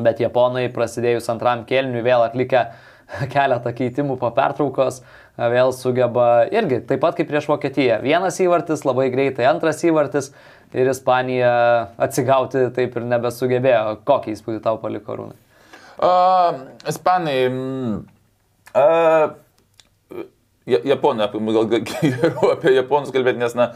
[0.00, 2.64] Bet japonai prasidėjus antram kelniui vėl atlikę
[3.34, 5.02] keletą keitimų po pertraukos,
[5.36, 8.00] vėl sugeba irgi, taip pat kaip prieš Vokietiją.
[8.06, 10.32] Vienas įvartis, labai greitai antras įvartis
[10.74, 11.54] ir Ispanija
[12.06, 14.00] atsigauti taip ir nebesugebėjo.
[14.08, 15.40] Kokį įspūdį tau paliko Rūnai?
[15.94, 17.38] Uh, ispanai.
[18.74, 19.34] Uh,
[20.66, 23.66] Ja- Japonai, gal geriau apie Japonus kalbėti, nes, na,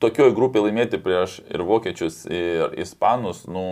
[0.00, 3.64] tokioj grupėje laimėti prieš ir vokiečius, ir ispanus, nu,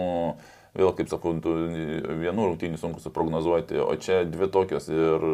[0.76, 5.24] vėl, kaip sakau, vienų rungtynių sunku suprognozuoti, o čia dvi tokios ir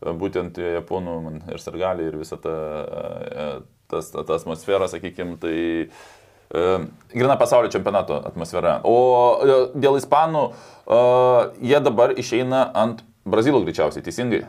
[0.00, 2.54] būtent Japonų man ir sargaliai, ir visa ta,
[3.28, 3.46] e,
[3.92, 5.56] tas, ta, ta atmosfera, sakykime, tai
[6.50, 8.78] grina pasaulio čempionato atmosfera.
[8.88, 10.44] O dėl ispanų,
[11.60, 14.46] jie dabar išeina ant Brazilų greičiausiai, teisingai?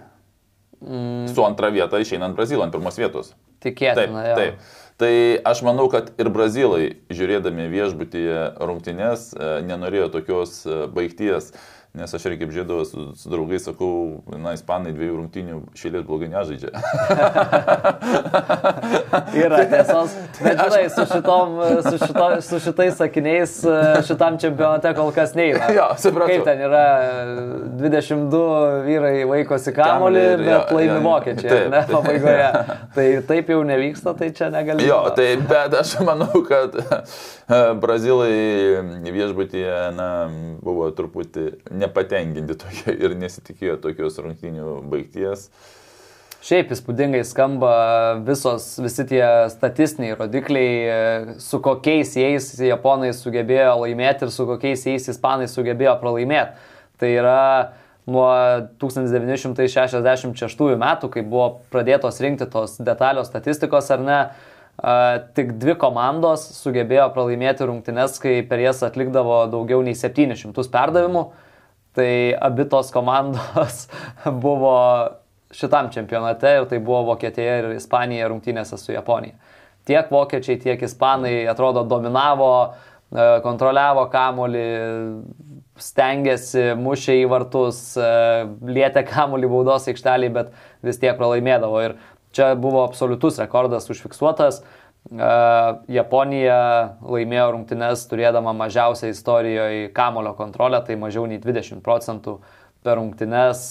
[0.80, 1.26] Mm.
[1.34, 3.34] Su antra vieta išeina ant Brazilo, ant pirmos vietos.
[3.60, 4.38] Taip, Tikėtina, jo.
[4.40, 4.70] taip.
[5.00, 5.12] Tai
[5.48, 9.30] aš manau, kad ir brazilai, žiūrėdami viešbutyje rungtynės,
[9.64, 10.58] nenorėjo tokios
[10.92, 11.54] baigties,
[11.98, 16.30] nes aš irgi kaip žiūrėdavau su, su draugais, sakau, na, ispanai dviejų rungtynių šėlės blogai
[16.30, 16.70] nežaidžia.
[19.40, 23.56] Yra tiesos, bet žinai, su, šitom, su, šito, su šitais sakiniais
[24.08, 25.70] šitam čempionate kol kas neina.
[25.74, 26.30] Jo, supratau.
[26.30, 26.84] Kaip ten yra,
[27.82, 32.50] 22 vyrai laikosi kamolį, ir- bet jo, laimi jo, vokiečiai, taip, ne, pabaigoje.
[32.96, 34.86] Tai taip jau nevyksta, tai čia negali.
[34.88, 38.34] Jo, tai bet aš manau, kad e, brazilai
[39.06, 40.10] viešbutyje, na,
[40.64, 41.46] buvo truputį
[41.80, 45.50] nepatenkinti tokie ir nesitikėjo tokios rungtynių baigties.
[46.40, 47.72] Šiaip įspūdingai skamba
[48.24, 55.10] visos, visi tie statistiniai rodikliai, su kokiais jais japonai sugebėjo laimėti ir su kokiais jais
[55.12, 56.56] ispanai sugebėjo pralaimėti.
[57.00, 57.42] Tai yra
[58.10, 58.30] nuo
[58.80, 64.22] 1966 metų, kai buvo pradėtos rinkti tos detalios statistikos ar ne,
[65.36, 71.28] tik dvi komandos sugebėjo pralaimėti rungtynes, kai per jas atlikdavo daugiau nei 700 perdavimų.
[72.00, 73.90] Tai abi tos komandos
[74.44, 74.76] buvo
[75.52, 79.36] šitam čempionate ir tai buvo Vokietija ir Ispanija rungtynėse su Japonija.
[79.90, 82.52] Tiek vokiečiai, tiek ispanai atrodo dominavo,
[83.12, 84.64] e, kontroliavo kamolį,
[85.82, 88.10] stengiasi, mušė į vartus, e,
[88.70, 91.84] lietė kamolį baudos aikštelį, bet vis tiek pralaimėdavo.
[91.84, 91.98] Ir
[92.32, 94.62] čia buvo absoliutus rekordas užfiksuotas.
[95.10, 96.58] Japonija
[97.02, 102.40] laimėjo rungtynes turėdama mažiausią istorijoje kamulio kontrolę, tai mažiau nei 20 procentų
[102.86, 103.64] per rungtynes.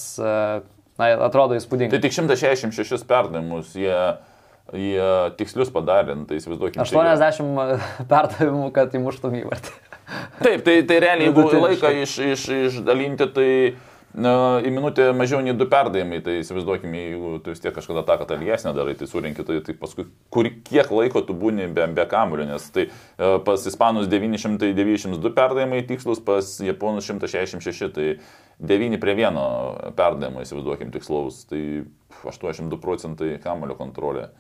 [0.99, 2.01] Na, atrodo Tai įspūdingai.
[2.03, 3.95] tik 166 perdavimus jie,
[4.75, 6.83] jie tikslius padarė, nu, tai įsivaizduokime.
[6.83, 9.77] 80 perdavimų, kad įmuštum įvartį.
[10.41, 13.51] Taip, tai, tai realiai, jeigu laiką iš, iš, išdalinti, tai
[14.17, 14.33] na,
[14.65, 18.33] į minutę mažiau nei du perdavimai, tai įsivaizduokime, jeigu tu vis tiek kažkada tą, kad
[18.37, 22.49] ilgesnę darai, tai surinkit, tai, tai paskui kur, kiek laiko tu būni be, be kamulio,
[22.49, 28.11] nes tai e, pas ispanus 992 perdavimai tikslus, pas japonus 166, tai
[28.59, 31.63] 9 prie 1 perdavimai, įsivaizduokim, tikslaus, tai
[32.25, 34.31] 82 procentai kamulio kontrolė.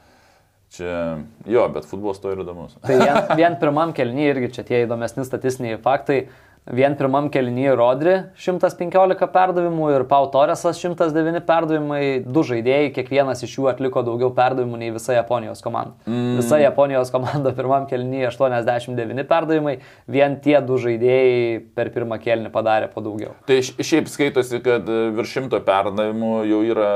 [0.68, 2.74] Čia, jo, bet futbolas to ir įdomus.
[2.85, 6.26] Tai vien, vien pirmam kelnyje irgi čia tie įdomesni statistiniai faktai.
[6.68, 12.02] Vien pirmam kelnyje Rodri 115 perdavimų ir Pau Torresas 109 perdavimai.
[12.28, 15.96] Du žaidėjai, kiekvienas iš jų atliko daugiau perdavimų nei visa Japonijos komanda.
[16.04, 16.37] Mm.
[16.42, 19.78] Visa Japonijos komanda pirmam kelnyje 89 perdavimai.
[20.12, 23.33] Vien tie du žaidėjai per pirmą kelnį padarė po daugiau.
[23.48, 26.92] Tai šiaip skaitosi, kad e, virš šimto perdavimų jau yra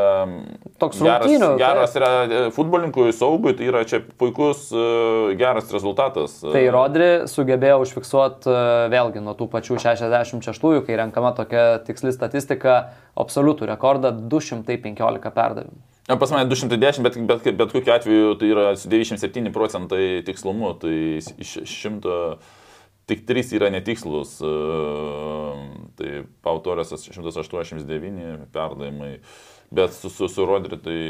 [0.83, 6.37] Toks geras, rungtynių, geras yra e, futbolininkui, saugui, tai yra čia puikus, e, geras rezultatas.
[6.45, 8.61] Tai Rodri sugebėjo užfiksuoti
[8.93, 15.81] vėlgi nuo tų pačių 66-ųjų, kai renkama tokia tiksli statistika, absoliutų rekordą 215 perdavimų.
[16.09, 20.75] Na, Pas mane 210, bet, bet, bet kokiu atveju tai yra su 97 procentai tikslumu,
[20.83, 22.17] tai iš šimto
[23.07, 24.41] tik 3 yra netikslus.
[24.43, 24.53] e,
[25.99, 26.11] Tai
[26.43, 29.19] Pautorėsas 189 perdavimai,
[29.71, 31.01] bet su, su, su Rodri tai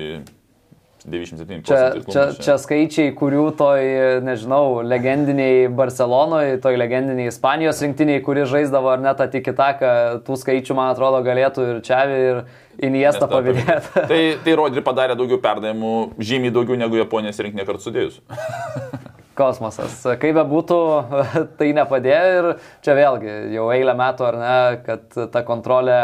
[1.05, 2.13] 97 Čia, procentai.
[2.15, 3.87] čia, čia skaičiai, kurių toj,
[4.27, 9.95] nežinau, legendiniai Barcelonoje, toj legendiniai Ispanijos rinktiniai, kuri žaisdavo ar net atikitaką,
[10.27, 12.43] tų skaičių, man atrodo, galėtų ir Čiavi, ir
[12.89, 13.91] Iniesta pavydėti.
[14.13, 18.23] Tai, tai Rodri padarė daugiau perdavimų, žymiai daugiau negu Japonijos rinkinė kartu sudėjus.
[19.39, 20.03] Kosmosas.
[20.21, 20.79] Kaip be būtų,
[21.59, 22.49] tai nepadėjo ir
[22.85, 26.01] čia vėlgi jau eilę metų ar ne, kad ta kontrolė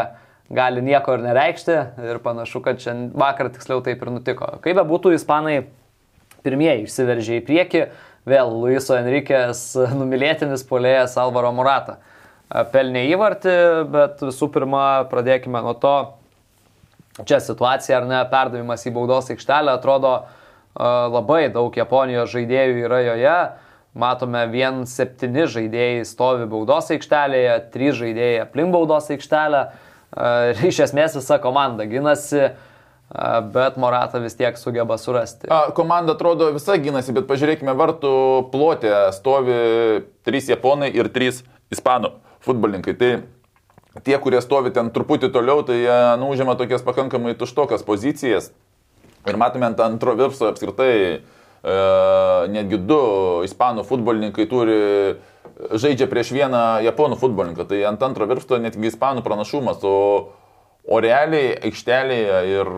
[0.49, 1.75] gali nieko ir nereikšti
[2.09, 4.55] ir panašu, kad šiandien vakar tiksliau taip ir nutiko.
[4.63, 5.59] Kaip be būtų, ispanai
[6.45, 7.83] pirmieji išsiveržė į priekį,
[8.29, 9.61] vėl Luiso Enriquez
[9.99, 11.99] numylėtinis polėjas Alvaro Murata.
[12.73, 13.55] Pelnė įvartį,
[13.93, 15.95] bet visų pirma pradėkime nuo to,
[17.29, 20.23] čia situacija ar ne, perdavimas į baudos aikštelę atrodo a,
[21.11, 23.35] labai daug Japonijos žaidėjų yra joje.
[23.99, 29.63] Matome, vien septyni žaidėjai stovi baudos aikštelėje, trys žaidėjai aplink baudos aikštelę.
[29.67, 29.88] Ir
[30.69, 32.51] iš esmės visa komanda ginasi,
[33.53, 35.49] bet Morata vis tiek sugeba surasti.
[35.49, 38.13] A, komanda atrodo visa gynasi, bet pažiūrėkime, vartų
[38.53, 39.59] plotė stovi
[40.27, 41.43] trys japonai ir trys
[41.73, 42.13] ispanų
[42.45, 42.95] futbolininkai.
[42.99, 43.11] Tai
[44.05, 48.51] tie, kurie stovi ten truputį toliau, tai jie nu, užima tokias pakankamai tuštokas pozicijas.
[49.27, 51.79] Ir matome ant antro virpso apskritai, e,
[52.53, 53.01] netgi du
[53.47, 54.79] ispanų futbolininkai turi,
[55.59, 57.67] žaidžia prieš vieną japonų futbolininką.
[57.69, 59.95] Tai ant antro virpsto netgi ispanų pranašumas, o,
[60.87, 62.73] o realiai aikštelėje ir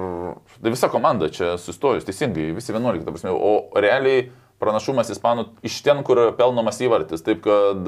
[0.57, 4.29] tai visa komanda čia sustojus, teisingai, visi 11, ta prasme, o realiai
[4.61, 7.23] pranašumas ispanų iš ten, kur pelnomas įvartis.
[7.25, 7.87] Taip kad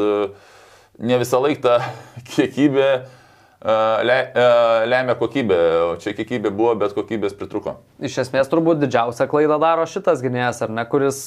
[0.99, 1.81] ne visą laiką ta
[2.35, 2.87] kiekybė
[4.03, 4.17] le,
[4.91, 7.77] lemia kokybę, o čia kiekybė buvo, bet kokybės pritruko.
[8.03, 11.21] Iš esmės turbūt didžiausią klaidą daro šitas gynėjas, ar ne, kuris,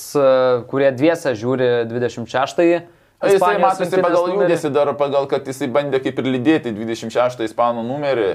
[0.71, 2.85] kurie dviese žiūri 26-ąjį.
[3.25, 8.31] Jisai matosi pagal judesi dar, pagal kad jisai bandė kaip ir lydėti 26 ispanų numerį,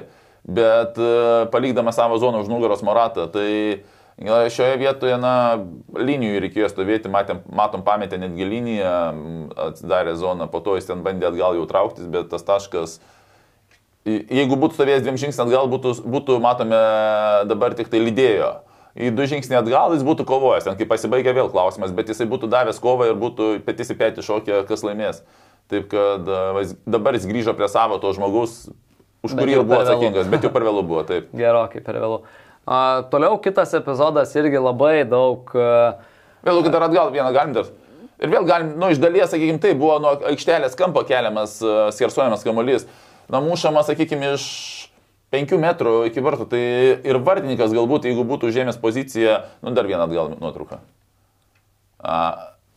[0.49, 0.97] bet
[1.53, 3.27] palikdamas savo zoną už nugaros Moratą.
[3.29, 3.45] Tai
[4.53, 5.61] šioje vietoje, na,
[5.93, 8.97] linijų reikėjo stovėti, matėm, matom, pametė netgi liniją,
[9.69, 12.99] atsidarė zoną, po to jis ten bandė atgal jau trauktis, bet tas taškas
[14.05, 16.79] jeigu būtų stovėjęs dviem žingsniais atgal, būtų, būtų matome,
[17.49, 18.51] dabar tik tai lydėjo.
[18.91, 22.49] Į du žingsnį atgal jis būtų kovojęs, ten kai pasibaigia vėl klausimas, bet jisai būtų
[22.51, 25.21] davęs kovą ir būtų petys į petį šokė, kas laimės.
[25.71, 26.27] Taip kad
[26.83, 28.65] dabar jis grįžo prie savo to žmogaus,
[29.23, 31.29] už kurį ir buvo atsakingas, bet jau per vėlų buvo, taip.
[31.41, 32.23] Gerokai per vėlų.
[32.61, 35.47] Uh, toliau kitas epizodas irgi labai daug.
[35.55, 35.95] Uh,
[36.41, 37.69] Vėliau, kad dar atgal vieną galim dar.
[38.21, 41.55] Ir vėl galim, nu, iš dalies, sakykime, tai buvo nuo aikštelės kampo keliamas,
[41.97, 42.85] skersuojamas kamuolys.
[43.31, 44.45] Na, mušama, sakykime, iš
[45.31, 46.47] 5 metrų iki vartų.
[46.51, 46.61] Tai
[47.07, 50.81] ir vartininkas galbūt, jeigu būtų užėmęs poziciją, nu dar vieną atgal nuotrauką.
[52.01, 52.17] A,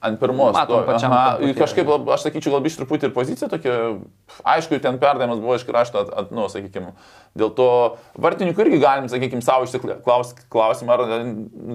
[0.04, 0.52] ant pirmos.
[0.54, 3.74] Matom, to, aha, kažkaip, aš sakyčiau, galbūt iš truputį ir pozicija tokia,
[4.54, 6.92] aišku, ten perdavimas buvo iš krašto, at, at, nu, sakykime,
[7.40, 7.68] dėl to
[8.20, 11.28] vartininkų irgi galim, sakykime, savo išsiklausti klausimą, ar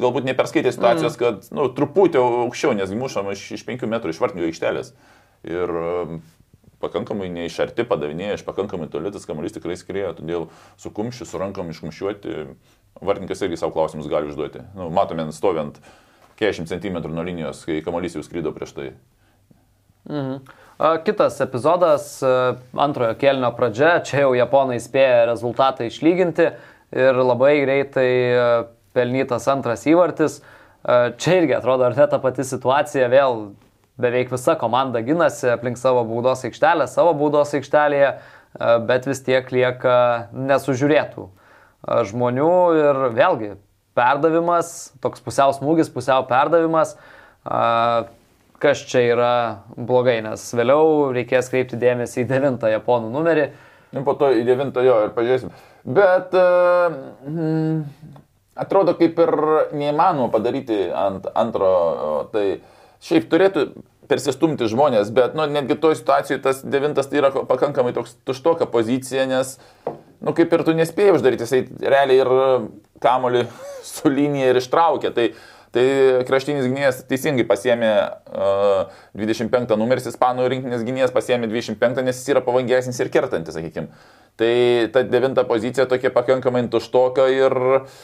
[0.03, 1.21] galbūt neperskaitė situacijos, mm.
[1.23, 4.93] kad, nu, truputį aukščiau, nes mušam iš, iš 5 metrų iš vartininkų aikštelės.
[5.49, 5.73] Ir
[6.83, 10.47] pakankamai neišarti padavinėja, iš pakankamai toli tas kamuolys tikrai skrieja, todėl
[10.79, 12.35] su kumščiu, su rankom iškumščiuoti,
[13.03, 14.63] vartininkas irgi savo klausimus gali užduoti.
[14.77, 15.81] Nu, matome, stovint
[16.39, 18.89] 40 cm nuo linijos, kai kamuolys jau skrydo prieš tai.
[20.09, 20.41] Mhm.
[21.03, 22.05] Kitas epizodas,
[22.79, 26.45] antrojo kelnio pradžia, čia jau japonai spėja rezultatą išlyginti
[26.95, 28.11] ir labai greitai
[28.95, 30.39] pelnytas antras įvartis.
[31.19, 33.49] Čia irgi atrodo, ar ne ta pati situacija, vėl
[33.99, 39.49] beveik visa komanda ginasi aplink savo baudos aikštelę, savo baudos aikštelėje, e, bet vis tiek
[39.53, 39.95] lieka
[40.33, 41.31] nesužiūrėtų e,
[42.11, 43.53] žmonių ir vėlgi
[43.99, 47.63] perdavimas, toks pusiau smūgis, pusiau perdavimas, e,
[48.59, 49.33] kas čia yra
[49.75, 53.49] blogai, nes vėliau reikės kreipti dėmesį į devintą japonų numerį.
[53.95, 55.53] Nu, po to į devintą jo ir pažiūrėsim.
[55.89, 56.91] Bet uh,
[57.25, 57.79] mm,
[58.59, 59.31] atrodo kaip ir
[59.73, 61.71] neįmanoma padaryti ant antro,
[62.33, 62.59] tai
[63.03, 63.65] šiaip turėtų
[64.09, 69.27] persistumti žmonės, bet nu, netgi toje situacijoje tas devintas tai yra pakankamai toks tuštoka pozicija,
[69.29, 72.33] nes, nu, kaip ir tu nespėjai uždaryti, jisai realiai ir
[73.03, 73.45] kamolį
[73.93, 75.13] su linija ir ištraukė.
[75.15, 75.27] Tai,
[75.75, 75.85] tai
[76.25, 82.41] kraštinis gynėjas teisingai pasiemė uh, 25 numeris, ispanų rinktinės gynėjas pasiemė 25, nes jis yra
[82.45, 83.93] pavangesnis ir kertantis, sakykime.
[84.39, 84.53] Tai
[84.95, 88.01] ta devinta pozicija tokia pakankamai tuštoka ir uh,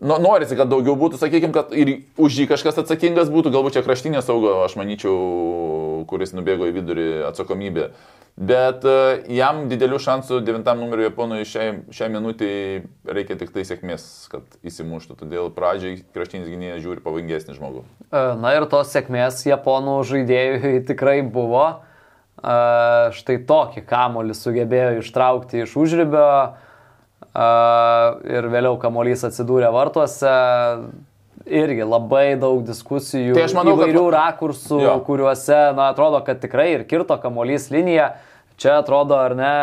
[0.00, 3.84] nu, norisi, kad daugiau būtų, sakykime, kad ir už jį kažkas atsakingas būtų, galbūt čia
[3.84, 7.90] kraštinė saugo, aš manyčiau, kuris nubėgo į vidurį atsakomybė.
[8.40, 14.06] Bet uh, jam didelių šansų devintam numeriu Japonui šiai, šiai minutiai reikia tik tai sėkmės,
[14.32, 15.18] kad įsimuštų.
[15.20, 17.84] Todėl pradžiai kraštinis gynėjas žiūri pavojingesnį žmogų.
[18.08, 21.66] E, na ir tos sėkmės Japonų žaidėjui tikrai buvo.
[22.40, 26.30] Uh, štai tokį kamolį sugebėjo ištraukti iš užribio.
[27.30, 30.32] Ir vėliau kamuolys atsidūrė vartuose.
[31.50, 34.16] Irgi labai daug diskusijų, tai manau, įvairių kad...
[34.16, 34.96] rakursų, jo.
[35.06, 38.10] kuriuose, na, atrodo, kad tikrai ir kirto kamuolys liniją.
[38.60, 39.54] Čia atrodo, ar ne,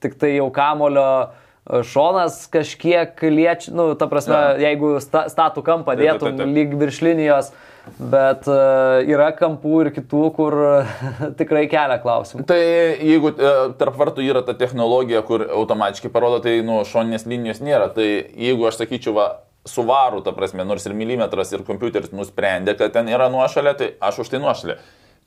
[0.00, 4.70] tik tai jau kamulio e, šonas kažkiek liečia, nu, ta prasme, ja.
[4.70, 7.67] jeigu sta, statų kampą dėtum lyg virš linijos, uh,
[7.98, 10.56] bet uh, yra kampų ir kitų, kur
[11.40, 12.46] tikrai kelia klausimų.
[12.48, 17.62] Tai jeigu uh, tarp vartų yra ta technologija, kur automatiškai parodo, tai nu, šoninės linijos
[17.64, 17.90] nėra.
[17.94, 19.28] Tai jeigu aš sakyčiau, va,
[19.68, 24.22] suvarų, ta prasme, nors ir milimetras ir kompiuteris nusprendė, kad ten yra nuošalė, tai aš
[24.24, 24.78] už tai nuošalė.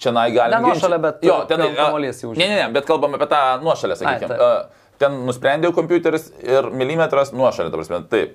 [0.01, 0.63] Čia nai galime.
[0.63, 2.31] Ne nuošalė, bet jo, ten kamuolys jau.
[2.33, 4.37] Ne, ne, ne, bet kalbame apie tą nuošalę, sakykime.
[4.41, 8.33] Ai, ten nusprendė kompiuteris ir milimetras nuošalė, ta prasme, taip.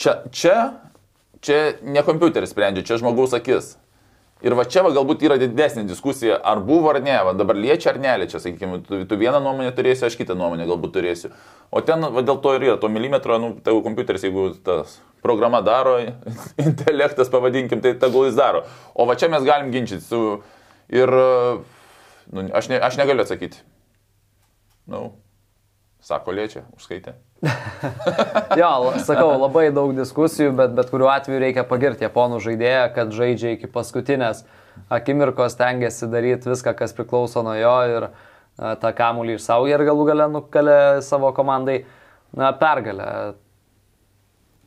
[0.00, 0.56] Čia, čia
[1.44, 3.76] čia ne kompiuteris sprendžia, čia žmogaus akis.
[4.42, 7.92] Ir va čia va, galbūt yra didesnė diskusija, ar buvo ar ne, va, dabar liečia
[7.92, 11.30] ar neliečia, sakykime, tu, tu vieną nuomonę turėsi, aš kitą nuomonę galbūt turėsiu.
[11.70, 15.62] O ten va, dėl to ir yra, to milimetro, nu, tavo kompiuteris, jeigu tas programa
[15.62, 15.94] daro,
[16.66, 18.64] intelektas pavadinkim, tai tegul jis daro.
[18.98, 20.22] O va čia mes galim ginčyti su...
[20.92, 23.62] Ir nu, aš, ne, aš negaliu atsakyti.
[24.90, 25.06] Nu,
[26.02, 27.14] Sako liečia, užskaitė.
[28.60, 28.72] jo,
[29.02, 33.70] sakau, labai daug diskusijų, bet bet kuriuo atveju reikia pagirti japonų žaidėją, kad žaidžia iki
[33.70, 34.44] paskutinės
[34.92, 38.06] akimirkos, tengiasi daryti viską, kas priklauso nuo jo ir
[38.82, 41.82] tą kamulį išsaugė ir galų gale nukalė savo komandai
[42.36, 43.08] na, pergalę.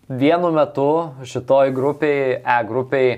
[0.06, 0.90] Vienu metu
[1.26, 3.16] šitoj grupiai, E grupiai,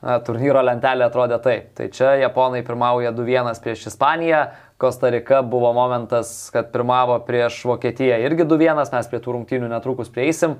[0.00, 1.70] turnyro lentelė atrodė taip.
[1.76, 4.44] Tai čia Japonai pirmauja 2-1 prieš Ispaniją,
[4.80, 10.56] Kostarika buvo momentas, kad pirmavo prieš Vokietiją irgi 2-1, mes prie tų rungtynių netrukus prieisim.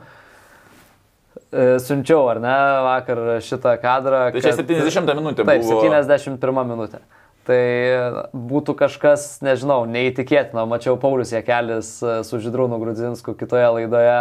[1.50, 4.26] E, siunčiau, ar ne, vakar šitą kadrą.
[4.36, 5.80] Tai čia 70 minutė taip, buvo.
[5.80, 7.00] Taip, 71 minutė.
[7.48, 7.62] Tai
[8.36, 10.66] būtų kažkas, nežinau, neįtikėtino.
[10.68, 14.18] Mačiau Paulius Jekelis e, su Židrūnu Grudzinsku kitoje laidoje.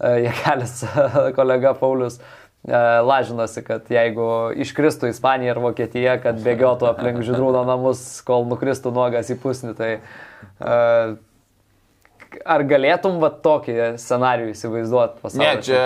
[0.00, 0.80] e, Jekelis
[1.38, 8.22] kolega Paulius e, lažinosi, kad jeigu iškristų Ispanija ir Vokietija, kad bėgiotų aplink Židrūno namus,
[8.26, 10.76] kol nukristų nuogas į pusnį, tai e,
[12.44, 15.62] ar galėtum va tokį scenarijų įsivaizduoti Ne, pasaulyje?
[15.66, 15.80] čia,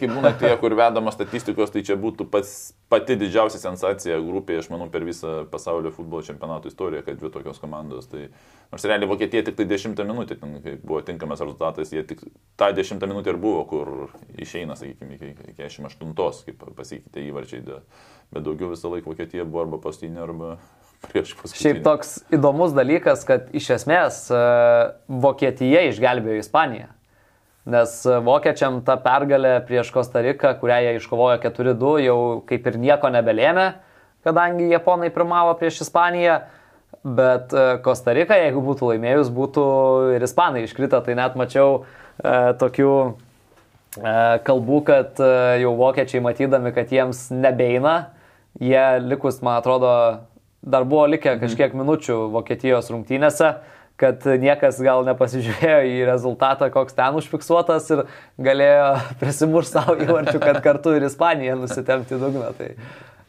[0.00, 4.70] kai būna tie, kur vedama statistikos, tai čia būtų pats, pati didžiausia sensacija grupėje, aš
[4.72, 8.08] manau, per visą pasaulio futbolo čempionato istoriją, kad dvi tokios komandos.
[8.10, 8.26] Tai,
[8.72, 12.22] nors realiai Vokietija tik tai 10 minutę, ten, kai buvo tinkamas rezultatas, jie tik
[12.60, 13.92] tą 10 minutę ir buvo, kur
[14.38, 17.64] išeina, sakykime, iki, iki 48, kaip pasikeitė įvarčiai,
[18.30, 20.56] bet daugiau visą laiką Vokietija buvo arba pastinė, arba
[21.08, 21.60] prieš paskutinį.
[21.62, 24.40] Šiaip toks įdomus dalykas, kad iš esmės e,
[25.22, 26.90] Vokietija išgelbėjo Ispaniją.
[27.70, 33.10] Nes e, vokiečiam ta pergalė prieš Kostariką, kurią jie iškovojo 4-2, jau kaip ir nieko
[33.12, 33.66] nebelėmė,
[34.26, 36.40] kadangi japonai pirmavo prieš Ispaniją.
[37.00, 39.64] Bet e, Kostarika, jeigu būtų laimėjus, būtų
[40.18, 41.00] ir ispanai iškrita.
[41.06, 42.94] Tai net mačiau e, tokių
[44.46, 45.18] kalbų, kad
[45.58, 48.12] jau vokiečiai matydami, kad jiems nebeina,
[48.62, 49.90] jie likus, man atrodo,
[50.62, 53.54] dar buvo likę kažkiek minučių Vokietijos rungtynėse,
[54.00, 58.02] kad niekas gal nepasižiūrėjo į rezultatą, koks ten užfiksuotas ir
[58.40, 58.90] galėjo
[59.20, 62.52] prisimušti savo įvarčių, kad kartu ir Ispanija nusitemti dugną.
[62.58, 62.72] Tai...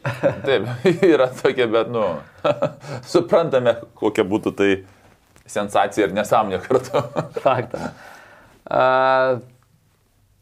[0.48, 0.68] Taip,
[1.06, 2.08] yra tokia, bet, nu,
[3.14, 4.72] suprantame, kokia būtų tai
[5.52, 7.04] sensacija ir nesąmonė kartu.
[7.44, 7.92] Faktą.
[8.72, 9.42] Uh,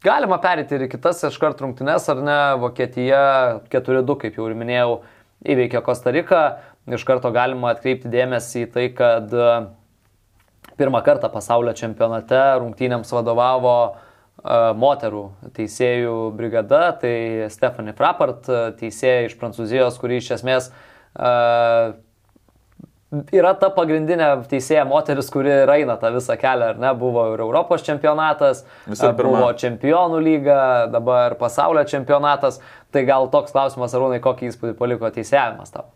[0.06, 2.40] galima perėti ir kitas iškart rungtynes, ar ne?
[2.62, 3.22] Vokietija
[3.72, 5.00] 4-2, kaip jau ir minėjau,
[5.44, 6.44] įveikė Kostariką.
[6.88, 9.50] Iš karto galima atkreipti dėmesį į tai, kad e,
[10.80, 13.98] pirmą kartą pasaulio čempionate rungtynėms vadovavo uh,
[14.76, 15.24] moterų
[15.56, 18.48] teisėjų brigada, tai Stephanie Frappart,
[18.80, 20.70] teisėja iš Prancūzijos, kuri iš esmės
[23.34, 26.92] yra ta pagrindinė teisėja moteris, kuri raina tą visą kelią, ar ne?
[26.96, 30.60] Buvo ir Europos čempionatas, buvo čempionų lyga,
[30.92, 32.60] dabar pasaulio čempionatas.
[32.90, 35.90] Tai gal toks klausimas, Arūnai, kokį įspūdį paliko teisėjimas tau?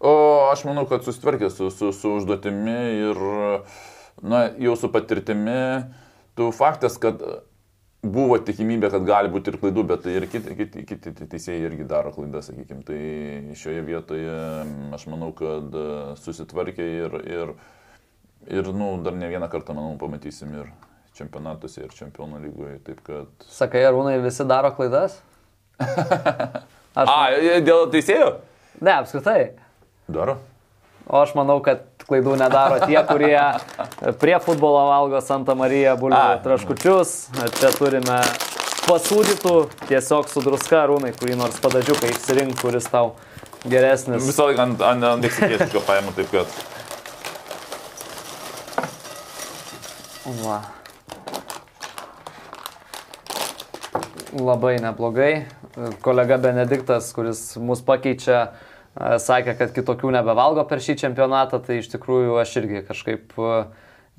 [0.00, 0.12] O
[0.48, 2.78] aš manau, kad susitvarkė su, su, su užduotimi
[3.10, 3.18] ir,
[4.24, 5.60] na, jau su patirtimi.
[6.38, 7.20] Tu faktas, kad
[8.00, 11.88] buvo tikimybė, kad gali būti ir klaidų, bet tai ir kiti, kiti, kiti teisėjai irgi
[11.88, 12.80] daro klaidas, sakykime.
[12.88, 13.00] Tai
[13.60, 14.38] šioje vietoje
[14.96, 15.76] aš manau, kad
[16.22, 17.54] susitvarkė ir, ir,
[18.48, 20.70] ir nu, dar ne vieną kartą, manau, pamatysim ir
[21.18, 22.78] čempionatuose, ir čempionų lygoje.
[22.88, 23.50] Taip kad...
[23.52, 25.20] Sakai, Arūnai, visi daro klaidas?
[27.00, 27.18] Aš, A,
[27.64, 28.38] dėl teisėjų?
[28.80, 29.50] ne, apskritai.
[30.14, 30.36] Daro.
[31.10, 33.40] O aš manau, kad klaidų nedaro tie, kurie
[34.20, 37.14] prie futbolo valgo Santa Marija bulvių traškučius.
[37.58, 38.20] Čia turime
[38.86, 39.54] pasūdytų
[39.88, 43.14] tiesiog su druska rūnai, kurį nors padažiuką išsirink, kuris tau
[43.66, 44.26] geresnis.
[44.26, 46.60] Visą laiką ant, ant, ant meksikietiško paėmų, taip kad...
[50.40, 50.60] Va.
[54.30, 55.32] Labai neblogai.
[56.04, 58.52] Kolega Benediktas, kuris mus pakeičia,
[58.96, 63.36] sakė, kad kitokių nebevalgo per šį čempionatą, tai iš tikrųjų aš irgi kažkaip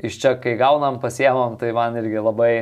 [0.02, 2.54] iš čia, kai gaunam, pasiemam, tai man irgi labai,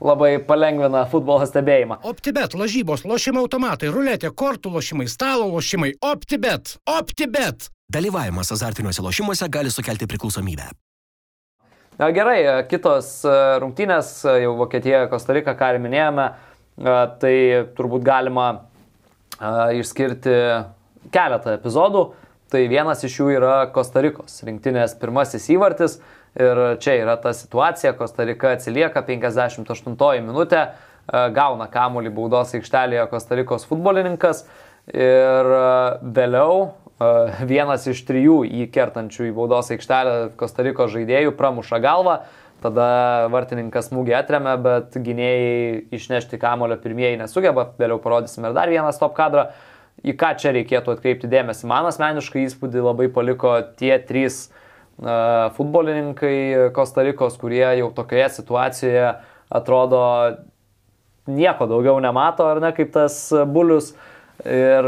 [0.00, 2.00] labai palengvina futbolo stebėjimą.
[2.08, 5.94] OptiBet, lažybos, lošimo automatai, ruletė, kortų lošimai, stalo lošimai.
[6.00, 7.68] OptiBet, OptiBet.
[7.92, 10.70] Dalyvavimas azartiniuose lošimuose gali sukelti priklausomybę.
[11.98, 12.38] Na, gerai,
[12.70, 13.24] kitos
[13.58, 16.28] rungtynės, jau Vokietija, Kostarika, ką ir minėjome,
[17.18, 17.36] tai
[17.74, 18.44] turbūt galima
[19.74, 20.36] išskirti
[21.12, 22.04] keletą epizodų.
[22.48, 25.98] Tai vienas iš jų yra Kostarikos rinktinės pirmasis įvartis.
[26.38, 33.64] Ir čia yra ta situacija, Kostarika atsilieka 58 minutę, e, gauna kamuolį baudos aikštelėje Kostarikos
[33.68, 34.44] futbolininkas
[34.92, 35.62] ir e,
[36.18, 36.68] vėliau e,
[37.48, 42.20] vienas iš trijų įkertančių į baudos aikštelę Kostarikos žaidėjų pramuša galvą,
[42.62, 48.92] tada vartininkas smūgį atremia, bet gynėjai išnešti kamulio pirmieji nesugeba, vėliau parodysime ir dar vieną
[48.94, 49.48] stop kadrą.
[50.06, 51.66] Į ką čia reikėtų atkreipti dėmesį?
[51.70, 54.48] Man asmeniškai įspūdį labai paliko tie trys
[54.98, 59.08] futbolininkai Kostarikos, kurie jau tokioje situacijoje
[59.54, 60.02] atrodo
[61.28, 63.18] nieko daugiau nemato, ar ne, kaip tas
[63.50, 63.92] bulius.
[64.38, 64.86] Ir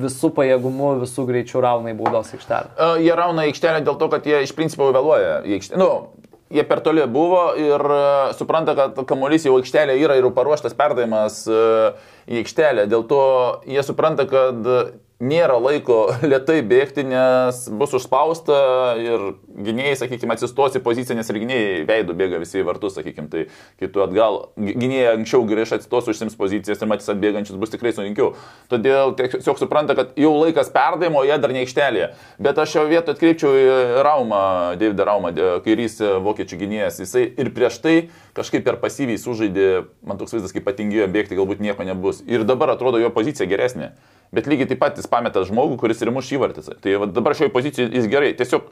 [0.00, 2.70] visų pajėgumų, visų greičių rauna į baudos aikštelę.
[3.04, 5.80] Jie rauna į aikštelę dėl to, kad jie iš principo vėluoja į aikštelę.
[5.82, 5.88] Nu,
[6.50, 7.84] jie per toli buvo ir
[8.38, 12.88] supranta, kad kamuolys jau aikštelė yra ir paruoštas perdavimas į aikštelę.
[12.90, 13.22] Dėl to
[13.68, 14.72] jie supranta, kad
[15.18, 15.98] nėra laiko
[16.30, 18.58] lietai bėgti, nes bus užspausta
[19.02, 19.24] ir
[19.66, 23.46] gynėjai, sakykime, atsistos į poziciją, nes ir gynėjai veidų bėga visi į vartus, sakykime, tai
[23.82, 24.38] kitų atgal.
[24.58, 28.34] Gynėjai anksčiau grįž atsistos užsims pozicijas ir matys atbėgančius bus tikrai sunkiau.
[28.70, 32.12] Todėl tiesiog supranta, kad jau laikas perdavimo, jie dar neikštelėje.
[32.42, 33.66] Bet aš šio vietą atkreipčiau į
[34.06, 34.42] Raumą,
[34.78, 35.32] Davidą Raumą,
[35.66, 37.00] kairys vokiečių gynėjas.
[37.02, 37.96] Jisai ir prieš tai
[38.38, 42.22] kažkaip per pasyviai sužaidė, man toks vaizdas, kaip patingėjo bėgti, galbūt nieko nebus.
[42.30, 43.96] Ir dabar atrodo jo pozicija geresnė
[44.34, 46.70] bet lygiai taip pat jis pameta žmogų, kuris ir muš įvartis.
[46.82, 48.34] Tai va, dabar šioje pozicijoje jis gerai.
[48.38, 48.68] Tiesiog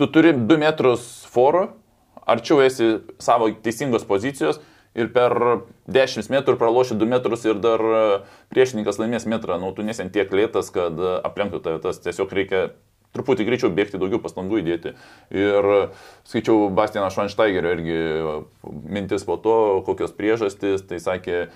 [0.00, 1.68] tu turi 2 metrus foro,
[2.30, 4.60] arčiau esi savo teisingos pozicijos
[4.98, 5.34] ir per
[5.90, 7.82] 10 metrų praloši 2 metrus ir dar
[8.50, 9.58] priešininkas laimės metrą.
[9.62, 11.82] Nu, tu nesen tiek lėtas, kad aplenktų tave.
[11.84, 12.70] Tas tiesiog reikia
[13.14, 14.94] truputį greičiau bėgti, daugiau pastangų įdėti.
[15.34, 15.70] Ir
[16.30, 17.98] skaičiau Bastianą Švanštaigerio irgi
[18.86, 20.84] mintis po to, kokios priežastys.
[20.86, 21.48] Tai sakė,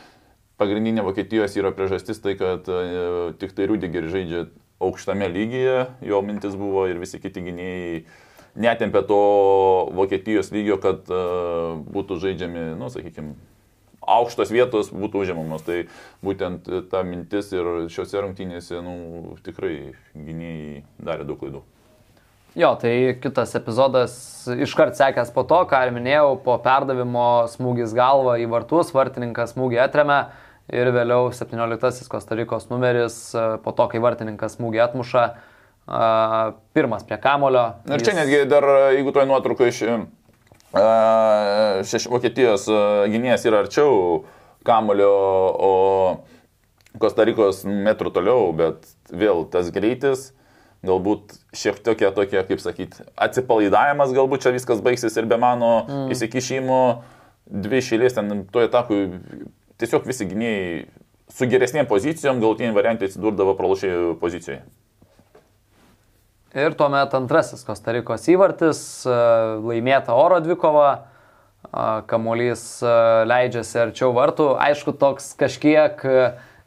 [0.60, 2.82] pagrindinė Vokietijos yra priežastis tai, kad e,
[3.40, 4.46] tik tai Rudiger žaidžia
[4.84, 8.04] aukštame lygyje, jo mintis buvo ir visi kiti gynėjai
[8.54, 9.20] netempė to
[9.94, 13.34] Vokietijos lygio, kad uh, būtų žaidžiami, nu, sakykime,
[14.04, 15.64] aukštos vietos būtų užimamos.
[15.66, 15.84] Tai
[16.24, 21.64] būtent ta mintis ir šiuose rungtynėse, nu, tikrai gynėjai darė daug klaidų.
[22.54, 24.12] Jo, tai kitas epizodas
[24.46, 29.80] iškart sekęs po to, ką ir minėjau, po perdavimo smūgis galva į vartus, vartininkas smūgį
[29.82, 30.20] atremė
[30.72, 36.04] ir vėliau 17 Kostarikos numeris, e, po to, kai vartininkas smūgį atmuša, e,
[36.76, 37.66] pirmas prie kamulio.
[37.88, 38.06] Ir jis...
[38.08, 39.98] čia netgi dar, jeigu toj nuotraukai iš e,
[41.90, 42.68] šeš, Vokietijos
[43.12, 44.22] gynėjas yra arčiau
[44.66, 45.12] kamulio,
[45.54, 45.74] o
[47.02, 50.30] Kostarikos metrų toliau, bet vėl tas greitis
[50.84, 56.10] galbūt šiek tiek tokia, kaip sakyti, atsipalaidavimas, galbūt čia viskas baigsis ir be mano mm.
[56.12, 56.80] įsikišimo,
[57.64, 59.06] dvi šėlės ten toje takui
[59.80, 60.86] tiesiog visi gynėjai
[61.34, 64.62] su geresnėm pozicijom galutiniai variantai atsidurdavo pralašėjų pozicijoje.
[66.54, 69.14] Ir tuomet antrasis Kostarikos įvartis, e,
[69.58, 72.92] laimėta oro dvikova, e, kamuolys e,
[73.26, 74.52] leidžiasi arčiau vartų.
[74.62, 76.04] Aišku, toks kažkiek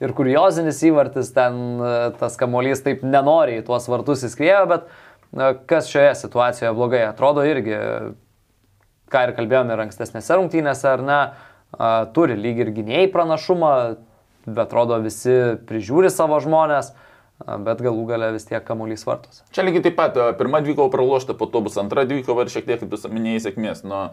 [0.03, 1.80] ir kuriozinis įvartis, ten
[2.20, 4.91] tas kamuolys taip nenori į tuos vartus įskriejo, bet
[5.72, 7.80] kas šioje situacijoje blogai atrodo irgi,
[9.08, 11.22] ką ir kalbėjome ir ankstesnėse rungtynėse, ar ne,
[12.15, 13.74] turi lyg ir gynėjai pranašumą,
[14.47, 16.93] bet atrodo visi prižiūri savo žmonės,
[17.43, 19.43] bet galų gale vis tiek kamuolys vartos.
[19.53, 22.82] Čia lygiai taip pat, pirma dvikova pralošta, po to bus antra dvikova ir šiek tiek,
[22.82, 23.84] kaip tu minėjai, sėkmės.
[23.86, 24.07] Nu,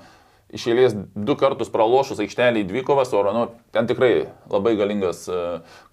[0.55, 5.24] iš eilės du kartus pralošus aikštelį į dvikovas, oro, nu, ten tikrai labai galingas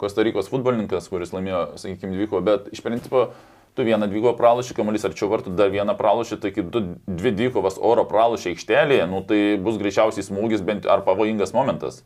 [0.02, 3.30] Kostarikos futbolininkas, kuris laimėjo, sakykime, dvikovą, bet iš principo
[3.76, 7.80] tu vieną dvikovą pralašy, kamuolys arčiau vartų, dar vieną pralašy, tai kaip du, dvi dvikovas
[7.80, 12.02] oro pralašy aikštelėje, nu, tai bus greičiausiai smūgis bent ar pavojingas momentas.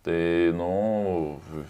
[0.00, 0.16] Tai,
[0.56, 0.70] nu,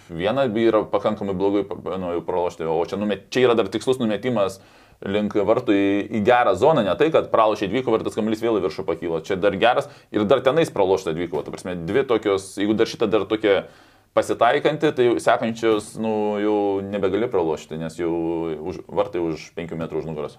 [0.06, 1.64] viena yra pakankamai blogai
[1.98, 4.60] nu, pralošti, o čia, numet, čia yra dar tikslus numetimas
[5.00, 8.60] link vartų į, į gerą zoną, ne tai, kad pralošė dvikovą ir tas kamuolys vėl
[8.60, 9.22] į viršų pakylo.
[9.24, 11.42] Čia dar geras ir dar tenais pralošta dvikovą.
[11.46, 13.64] Ta prasme, dvi tokios, jeigu dar šitą dar tokia
[14.14, 18.10] pasitaikanti, tai sekančius nu, jau nebegali pralošti, nes jau
[18.72, 20.38] už, vartai už 5 metrų už nugaros.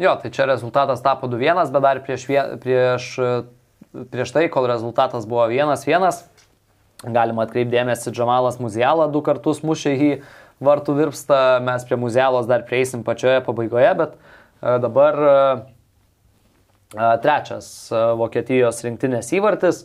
[0.00, 2.24] Jo, tai čia rezultatas tapo 2-1, bet dar prieš,
[2.62, 3.08] prieš,
[4.08, 6.22] prieš tai, kol rezultatas buvo 1-1,
[7.12, 10.10] galima atkreipdėmėsi, Džamalas Muzialą du kartus mušė į
[10.64, 15.36] vartų virpstą, mes prie Muzialos dar prieisim pačioje pabaigoje, bet e, dabar e,
[16.96, 17.70] e, trečias
[18.20, 19.84] Vokietijos rinktinės įvartis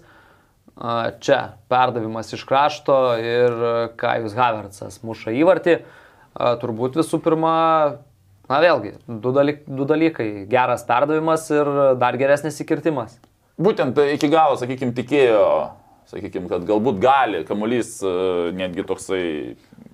[1.23, 1.39] čia
[1.71, 3.53] perdavimas iš krašto ir
[3.95, 5.78] Kajus Havertzas muša įvartį.
[6.36, 7.53] Turbūt visų pirma,
[8.51, 13.15] na vėlgi, du, dalyk, du dalykai- geras perdavimas ir dar geresnis įkirtimas.
[13.55, 15.71] Būtent iki galo, sakykime, tikėjo,
[16.12, 17.97] sakykime, kad galbūt gali, kamuolys
[18.56, 19.26] netgi toksai,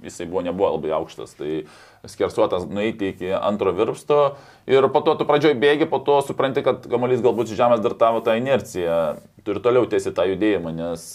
[0.04, 1.36] jisai buvo, nebuvo labai aukštas.
[1.40, 1.64] Tai
[2.10, 4.22] skersuotas nueiti iki antro virpsto
[4.70, 8.24] ir po to tu pradžioj bėgi, po to supranti, kad kamuolys galbūt žemės dar tavo
[8.26, 9.02] tą inerciją
[9.44, 11.06] tu ir toliau tiesi tą judėjimą, nes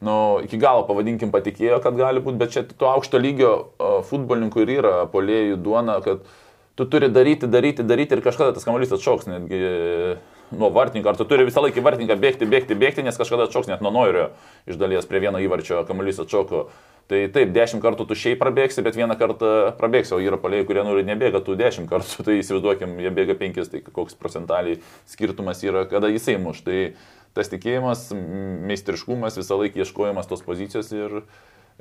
[0.00, 3.52] nu, iki galo, pavadinkim, patikėjo, kad gali būti, bet čia to aukšto lygio
[4.08, 6.24] futbolininkų ir yra polėjų duona, kad
[6.78, 9.60] tu turi daryti, daryti, daryti ir kažkada tas kamuolys atšauks, netgi
[10.50, 13.82] nuo vartininko, ar tu turi visą laiką vartininką bėgti, bėgti, bėgti, nes kažkada atšoks net
[13.84, 14.30] nuo noirio
[14.70, 16.68] iš dalies prie vieno įvarčio kamuolys atšoko.
[17.10, 19.48] Tai taip, dešimt kartų tu šiaip prabėgsi, bet vieną kartą
[19.80, 23.70] prabėgsi, o yra palėjai, kurie nori nebėga tų dešimt kartų, tai įsivaizduokim, jie bėga penkis,
[23.72, 24.78] tai koks procentaliai
[25.10, 26.62] skirtumas yra, kada jisai muš.
[26.66, 26.78] Tai
[27.34, 28.08] tas tikėjimas,
[28.70, 31.20] meistriškumas, visą laiką ieškojimas tos pozicijos ir,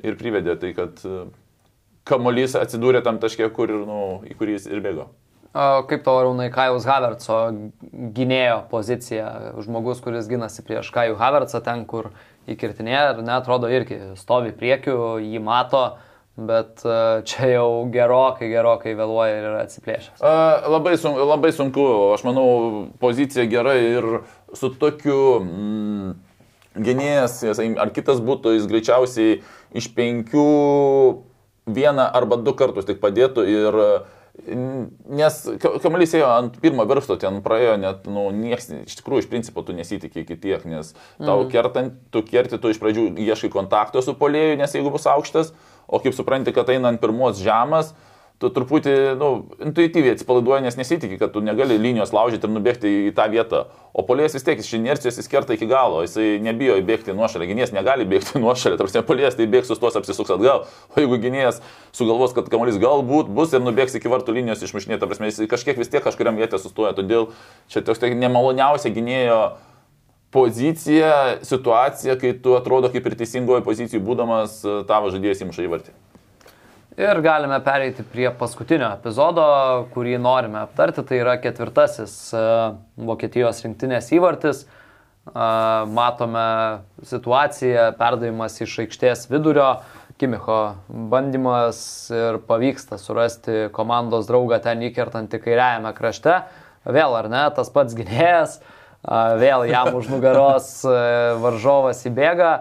[0.01, 0.97] ir privedė tai, kad
[2.09, 5.11] kamuolys atsidūrė tam taške, kur, nu, į kurį jis ir bėgo.
[5.53, 7.37] Kaip to Rūnai Kajus Havertzo
[8.13, 9.29] gynėjo pozicija,
[9.63, 12.11] žmogus, kuris ginasi prieš Kajų Havertzą ten, kur
[12.49, 15.83] įkirtinėje, ar ne, atrodo irgi stovi priekiu, jį mato,
[16.37, 16.83] bet
[17.27, 20.21] čia jau gerokai, gerokai vėluoja ir yra atsiplėšęs.
[20.69, 22.49] Labai, sun, labai sunku, aš manau,
[23.01, 24.07] pozicija gera ir
[24.53, 26.13] su tokiu mm,
[26.85, 29.41] gynėjas, ar kitas būtų, jis greičiausiai
[29.81, 30.47] iš penkių
[31.69, 33.81] vieną arba du kartus tik padėtų ir
[34.47, 39.63] Nes kamuolys ėjo ant pirmo viršto, ten praėjo net, nu, nieks, iš tikrųjų, iš principo
[39.65, 41.49] tu nesitikė iki tiek, nes tau mm.
[41.51, 45.51] kertant, tu kerti, tu iš pradžių ieškai kontakto su polėjui, nes jeigu bus aukštas,
[45.89, 47.93] o kaip supranti, kad einant pirmos žemas,
[48.39, 49.29] tu truputį, nu,
[49.67, 53.65] intuityviai atsipalaiduoji, nes nesitikė, kad tu negali linijos laužyti ir nubėgti į tą vietą.
[53.91, 57.73] O polės vis tiek iš inercijos jis kerta iki galo, jisai nebijo įbėgti nuošalę, gynėjas
[57.75, 60.63] negali bėgti nuošalę, tarsi polės tai bėgs sustos apsisuks atgal,
[60.95, 61.59] o jeigu gynėjas
[61.91, 65.91] sugalvos, kad kamuolys galbūt bus ir nubėgs iki vartų linijos išmušinėti, prasme, jis kažkiek vis
[65.91, 67.33] tiek kažkuriam vietė sustoja, todėl
[67.67, 69.41] čia toks tai nemaloniausia gynėjo
[70.31, 75.97] pozicija, situacija, kai tu atrodo kaip ir teisingoje pozicijoje būdamas tavo žaidėjas įmuša įvartį.
[76.99, 79.43] Ir galime pereiti prie paskutinio epizodo,
[79.93, 80.99] kurį norime aptarti.
[81.07, 82.39] Tai yra ketvirtasis e,
[83.07, 84.65] Vokietijos rinktinės įvartis.
[84.65, 85.45] E,
[85.95, 86.43] matome
[87.07, 89.69] situaciją, perdavimas iš aikštės vidurio.
[90.19, 90.57] Kimicho
[91.13, 91.79] bandymas
[92.11, 96.41] ir pavyksta surasti komandos draugą ten įkertantį kairiajame krašte.
[96.83, 100.73] Vėl ar ne, tas pats gynėjas, e, vėl jam už nugaros
[101.45, 102.51] varžovas įbėga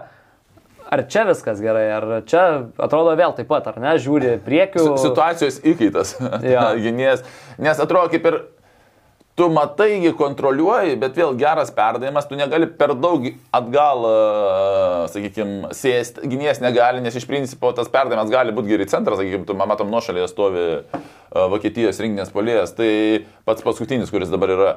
[0.89, 2.45] ar čia viskas gerai, ar čia
[2.81, 4.95] atrodo vėl taip pat, ar ne, žiūri priekiu.
[5.01, 6.15] Situacijos įkaitas,
[6.53, 6.71] ja.
[6.79, 7.25] gynėjas,
[7.61, 8.39] nes atrodo kaip ir
[9.39, 14.03] tu matai, jį kontroliuoji, bet vėl geras perdavimas, tu negali per daug atgal,
[15.13, 19.55] sakykime, sėsti, gynėjas negali, nes iš principo tas perdavimas gali būti gerai centras, sakykime, tu
[19.55, 20.65] matom nuošalėje stovi
[21.29, 22.91] Vokietijos rinkinės polėjas, tai
[23.47, 24.71] pats paskutinis, kuris dabar yra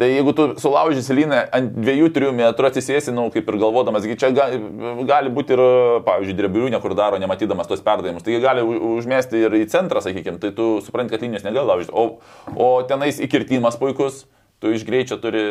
[0.00, 5.32] Tai jeigu tu sulaužysi lyną ant 2-3 metrų atsisėsi, nu, kaip ir galvodamas, čia gali,
[5.36, 5.60] būti ir,
[6.06, 10.54] pavyzdžiui, drebilių, kur daro, nematydamas tos perdavimus, tai gali užmesti ir į centrą, sakykime, tai
[10.56, 11.92] tu supranti, kad linijos negali laužyti.
[11.92, 12.16] O,
[12.56, 14.22] o tenais įkirtimas puikus,
[14.64, 15.44] tu iš greičio turi,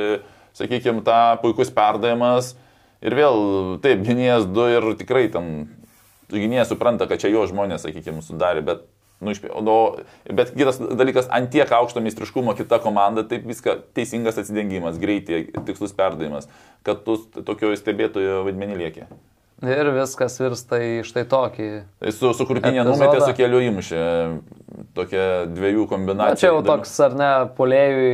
[0.57, 2.55] sakykime, tą puikus perdavimas.
[3.05, 3.37] Ir vėl,
[3.85, 5.67] taip, gynėjas du ir tikrai ten,
[6.33, 8.89] gynėjas supranta, kad čia jo žmonės, sakykime, sudarė, bet
[9.19, 9.79] Nu, o,
[10.31, 15.91] bet kitas dalykas, ant tiek aukšto meistriškumo kita komanda, taip viską teisingas atsidengimas, greitai, tikslus
[15.97, 16.47] perdavimas,
[16.87, 19.09] kad tu tokio stebėtojo vaidmenį lieki.
[19.67, 21.69] Ir viskas virsta į štai tokį.
[21.99, 24.03] Tai su, su krūtinė numetė, su keliu įmušė.
[24.95, 26.31] Tokia dviejų kombinacija.
[26.31, 28.13] Na, čia jau toks, ar ne, polėjui.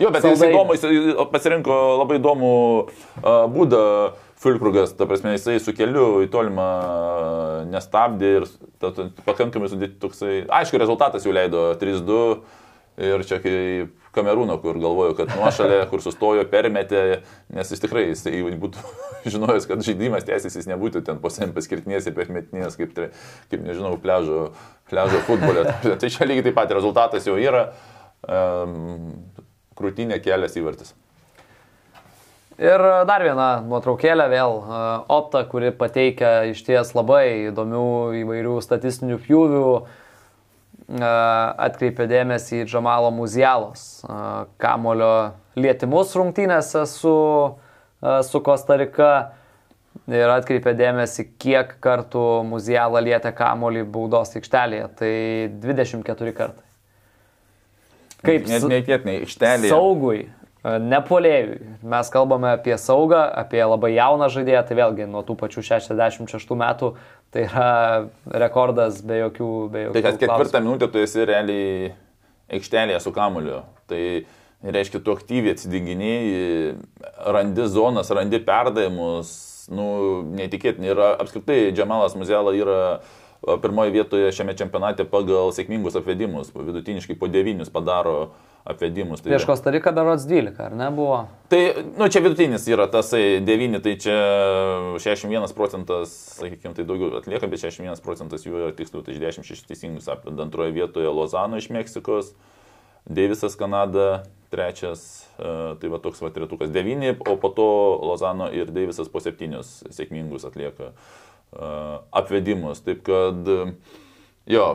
[0.00, 2.52] Jo, bet jis įdomu, jis pasirinko labai įdomų
[2.84, 3.82] uh, būdą.
[4.38, 6.66] Fulkrugas, ta prasme, jisai su keliu į tolimą
[7.72, 8.44] nestabdė ir
[8.78, 12.18] ta, ta, pakankamai sudėti toksai, aišku, rezultatas jau leido 3-2
[13.08, 17.02] ir čia kaip Kamerūno, kur galvoju, kad nuošalė, kur sustojo, permetė,
[17.54, 18.24] nes jis tikrai, jis
[18.62, 18.84] būtų
[19.34, 22.94] žinojęs, kad žaidimas tęsis, jis nebūtų ten posėm paskirtinės ir permetinės, kaip,
[23.50, 24.52] kaip nežinau, pležo,
[24.90, 25.66] pležo futbolė.
[26.00, 27.68] tai čia lygiai taip pat rezultatas jau yra,
[28.22, 29.18] um,
[29.78, 30.94] krūtinė kelias įvartis.
[32.58, 34.78] Ir dar viena nuotraukėlė vėl, e,
[35.14, 37.82] Opta, kuri pateikia iš ties labai įdomių
[38.24, 41.10] įvairių statistinių pjūvių, e,
[41.68, 44.16] atkreipė dėmesį į Džamalo Muzialos e,
[44.58, 45.12] kamulio
[45.54, 47.14] lietimus rungtynėse su,
[48.26, 49.12] su Kostarika
[50.10, 54.90] ir atkreipė dėmesį, kiek kartų Muzialą lietė kamulį baudos aikštelėje.
[54.98, 55.12] Tai
[55.62, 56.66] 24 kartai.
[58.26, 59.70] Kaip net neįtėtinai aikštelėje.
[59.70, 60.24] Saugui
[60.82, 61.58] Nepolėjui.
[61.88, 66.92] Mes kalbame apie saugą, apie labai jauną žaidėją, tai vėlgi nuo tų pačių 66 metų
[67.30, 67.70] tai yra
[68.44, 69.50] rekordas be jokių...
[69.72, 71.92] Be jokių tai kad ketvirtą minutę tu esi realiai
[72.52, 73.62] aikštelėje su kamuliu.
[73.88, 74.02] Tai
[74.64, 76.72] reiškia, tu aktyviai atsidinginiai,
[77.36, 79.30] randi zonas, randi perdavimus,
[79.72, 79.88] nu,
[80.38, 80.92] neįtikėtinai.
[80.92, 82.80] Ir apskritai Džemalas Muzela yra
[83.46, 86.52] pirmoje vietoje šiame čempionate pagal sėkmingus apvedimus.
[86.54, 88.36] Vidutiniškai po devynius padaro uh,
[88.68, 89.20] apvedimus.
[89.20, 91.22] Tai Prieš Kostariką berots 12, ar ne buvo?
[91.48, 91.60] Tai,
[91.96, 94.16] nu, čia vidutinis yra tasai 9, tai čia
[95.00, 100.10] 61 procentas, sakykime, tai daugiau atlieka, bet 61 procentas jų yra tikslių, tai 26 teisingus
[100.12, 102.34] apveda antroje vietoje Lozano iš Meksikos.
[103.08, 107.68] Deivisas Kanada, trečias, tai va toks va tretukas devyni, o po to
[108.04, 110.92] Lozano ir Deivisas po septynius sėkmingus atlieka
[111.52, 112.82] apvedimus.
[112.84, 113.50] Taip kad,
[114.48, 114.66] jo,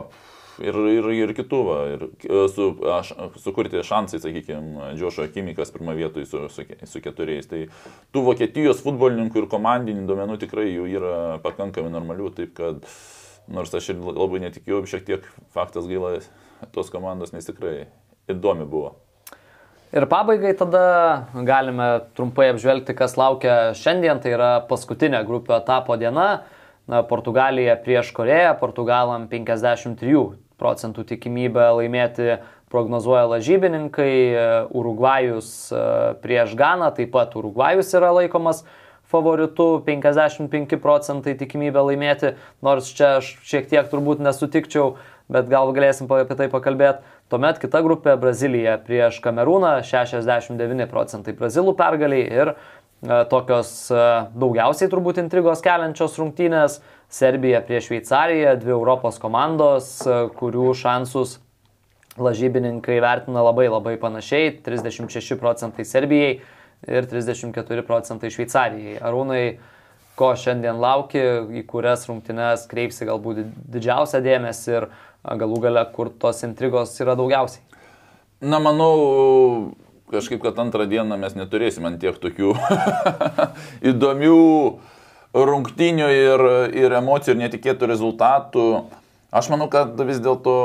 [0.62, 2.06] ir, ir, ir kitų, va, ir
[2.52, 3.12] su, aš,
[3.42, 7.48] sukurti šansai, sakykime, Džošo Kimikas pirmą vietoj su, su, su keturiais.
[7.50, 7.64] Tai
[8.14, 12.82] tų Vokietijos futbolininkų ir komandinių duomenų tikrai jų yra pakankamai normalių, taip kad
[13.50, 16.16] nors aš ir labai netikėjau, šiek tiek faktas gaila
[16.72, 17.84] tos komandos, nes tikrai
[18.30, 18.94] įdomi buvo.
[19.94, 20.86] Ir pabaigai tada
[21.46, 21.86] galime
[22.18, 26.42] trumpai apžvelgti, kas laukia šiandien, tai yra paskutinė grupio etapo diena.
[26.86, 30.18] Na, Portugalija prieš Koreją, Portugalam 53
[30.60, 32.36] procentų tikimybę laimėti
[32.68, 34.14] prognozuoja lažybininkai,
[34.74, 35.82] Urugvajus e,
[36.20, 38.64] prieš Ganą, taip pat Urugvajus yra laikomas
[39.08, 44.96] favoritu 55 procentai tikimybę laimėti, nors čia aš šiek tiek turbūt nesutikčiau,
[45.32, 47.04] bet gal galėsim apie tai pakalbėti.
[47.32, 52.52] Tuomet kita grupė Brazilija prieš Kamerūną 69 procentai brazilų pergaliai ir
[53.28, 54.02] tokios e,
[54.38, 56.78] daugiausiai turbūt intrigos keliančios rungtynės
[57.12, 61.38] Serbija prieš Šveicariją, dvi Europos komandos, e, kurių šansus
[62.16, 66.40] lažybininkai vertina labai labai panašiai- 36 procentai Serbijai
[66.88, 69.00] ir 34 procentai Šveicarijai.
[69.00, 69.58] Arūnai,
[70.16, 71.20] ko šiandien lauki,
[71.60, 74.88] į kurias rungtynes kreipsi galbūt didžiausią dėmesį ir
[75.24, 77.62] galų gale, kur tos intrigos yra daugiausiai?
[78.40, 79.74] Na, manau,
[80.14, 82.54] kažkaip, kad antrą dieną mes neturėsime tiek tokių
[83.92, 84.40] įdomių
[85.34, 86.44] rungtinių ir,
[86.78, 88.66] ir emocijų ir netikėtų rezultatų.
[89.34, 90.58] Aš manau, kad vis dėlto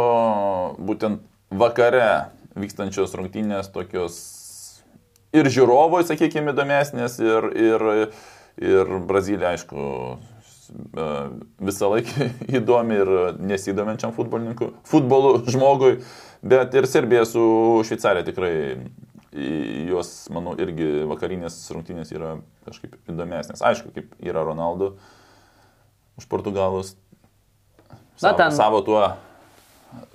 [0.77, 2.29] būtent vakare
[2.59, 4.19] vykstančios rungtynės tokios
[5.33, 7.87] ir žiūrovui, sakykime, įdomesnės, ir, ir,
[8.61, 9.87] ir Brazilija, aišku,
[11.65, 12.29] visą laiką
[12.59, 15.95] įdomi ir nesidomenčiam futbolininkui, futbolų žmogui,
[16.45, 17.43] bet ir Serbija su
[17.87, 18.53] Šveicarija tikrai
[19.33, 23.61] jos, manau, irgi vakarinės rungtynės yra kažkaip įdomesnės.
[23.61, 24.95] Aišku, kaip yra Ronaldo
[26.17, 26.95] už Portugalus.
[28.19, 28.55] Savo, Na, ten...
[28.55, 29.03] savo tuo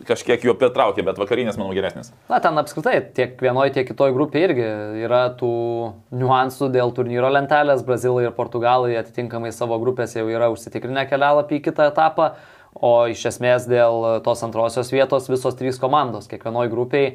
[0.06, 2.12] kažkiek jo pritraukė, bet vakarinės, manau, geresnės.
[2.30, 4.66] Na, ten apskritai tiek vienoje, tiek kitoje grupėje irgi
[5.02, 5.54] yra tų
[6.14, 7.82] niuansų dėl turnyro lentelės.
[7.86, 12.34] Brazilai ir Portugalai atitinkamai savo grupėse jau yra užsitikrinę kelialapį į kitą etapą,
[12.74, 17.14] o iš esmės dėl tos antrosios vietos visos trys komandos kiekvienoje grupėje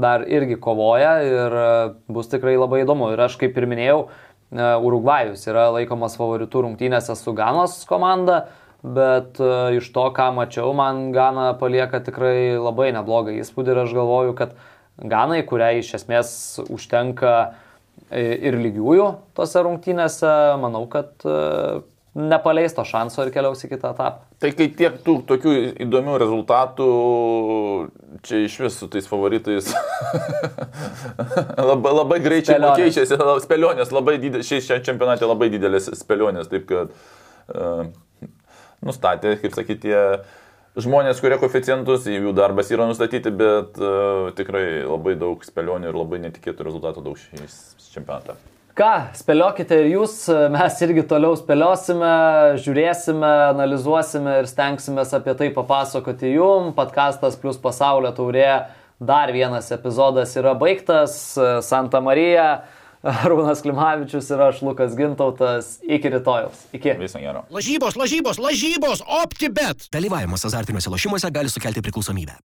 [0.00, 1.66] dar irgi kovoja ir e,
[2.12, 3.10] bus tikrai labai įdomu.
[3.14, 8.46] Ir aš kaip ir minėjau, e, Urugvajus yra laikomas favoritų rungtynėse su Ganos komanda
[8.86, 13.94] bet e, iš to, ką mačiau, man Gana palieka tikrai labai neblogą įspūdį ir aš
[13.96, 14.56] galvoju, kad
[14.96, 16.30] Ganai, kuriai iš esmės
[16.72, 17.32] užtenka
[18.16, 20.30] ir lygiųjų tose rungtynėse,
[20.62, 21.24] manau, kad
[22.16, 24.24] nepaleis to šanso ir keliaus į kitą etapą.
[24.40, 25.52] Tai kai tiek tų tokių
[25.84, 26.86] įdomių rezultatų,
[28.26, 29.68] čia iš vis su tais favoritais
[31.70, 37.84] labai, labai greičiai keičiasi, spėlionės, labai didelės, šiais čempionate labai didelės spėlionės, taip kad uh,
[38.86, 39.94] nustatė, kaip sakyti,
[40.80, 46.24] žmonės, kurie koficientus, jų darbas yra nustatyti, bet uh, tikrai labai daug spėlionių ir labai
[46.30, 47.60] netikėtų rezultatų daug šiais
[47.92, 48.40] čempionate.
[48.76, 52.10] Ką, spėliokite ir jūs, mes irgi toliau spėliosime,
[52.60, 56.74] žiūrėsime, analizuosime ir stengsime apie tai papasakoti jum.
[56.76, 58.66] Podkastas plus pasaulio taurė,
[59.00, 61.16] dar vienas epizodas yra baigtas,
[61.64, 62.50] Santa Marija.
[63.24, 65.76] Arūnas Klimavičius ir aš Lukas Gintautas.
[65.86, 66.66] Iki rytojaus.
[66.76, 66.96] Iki.
[67.00, 67.46] Viso gero.
[67.54, 69.86] Lažybos, lažybos, lažybos, optibet.
[69.94, 72.34] Dalyvavimas azartiniuose lošimuose gali sukelti priklausomybę.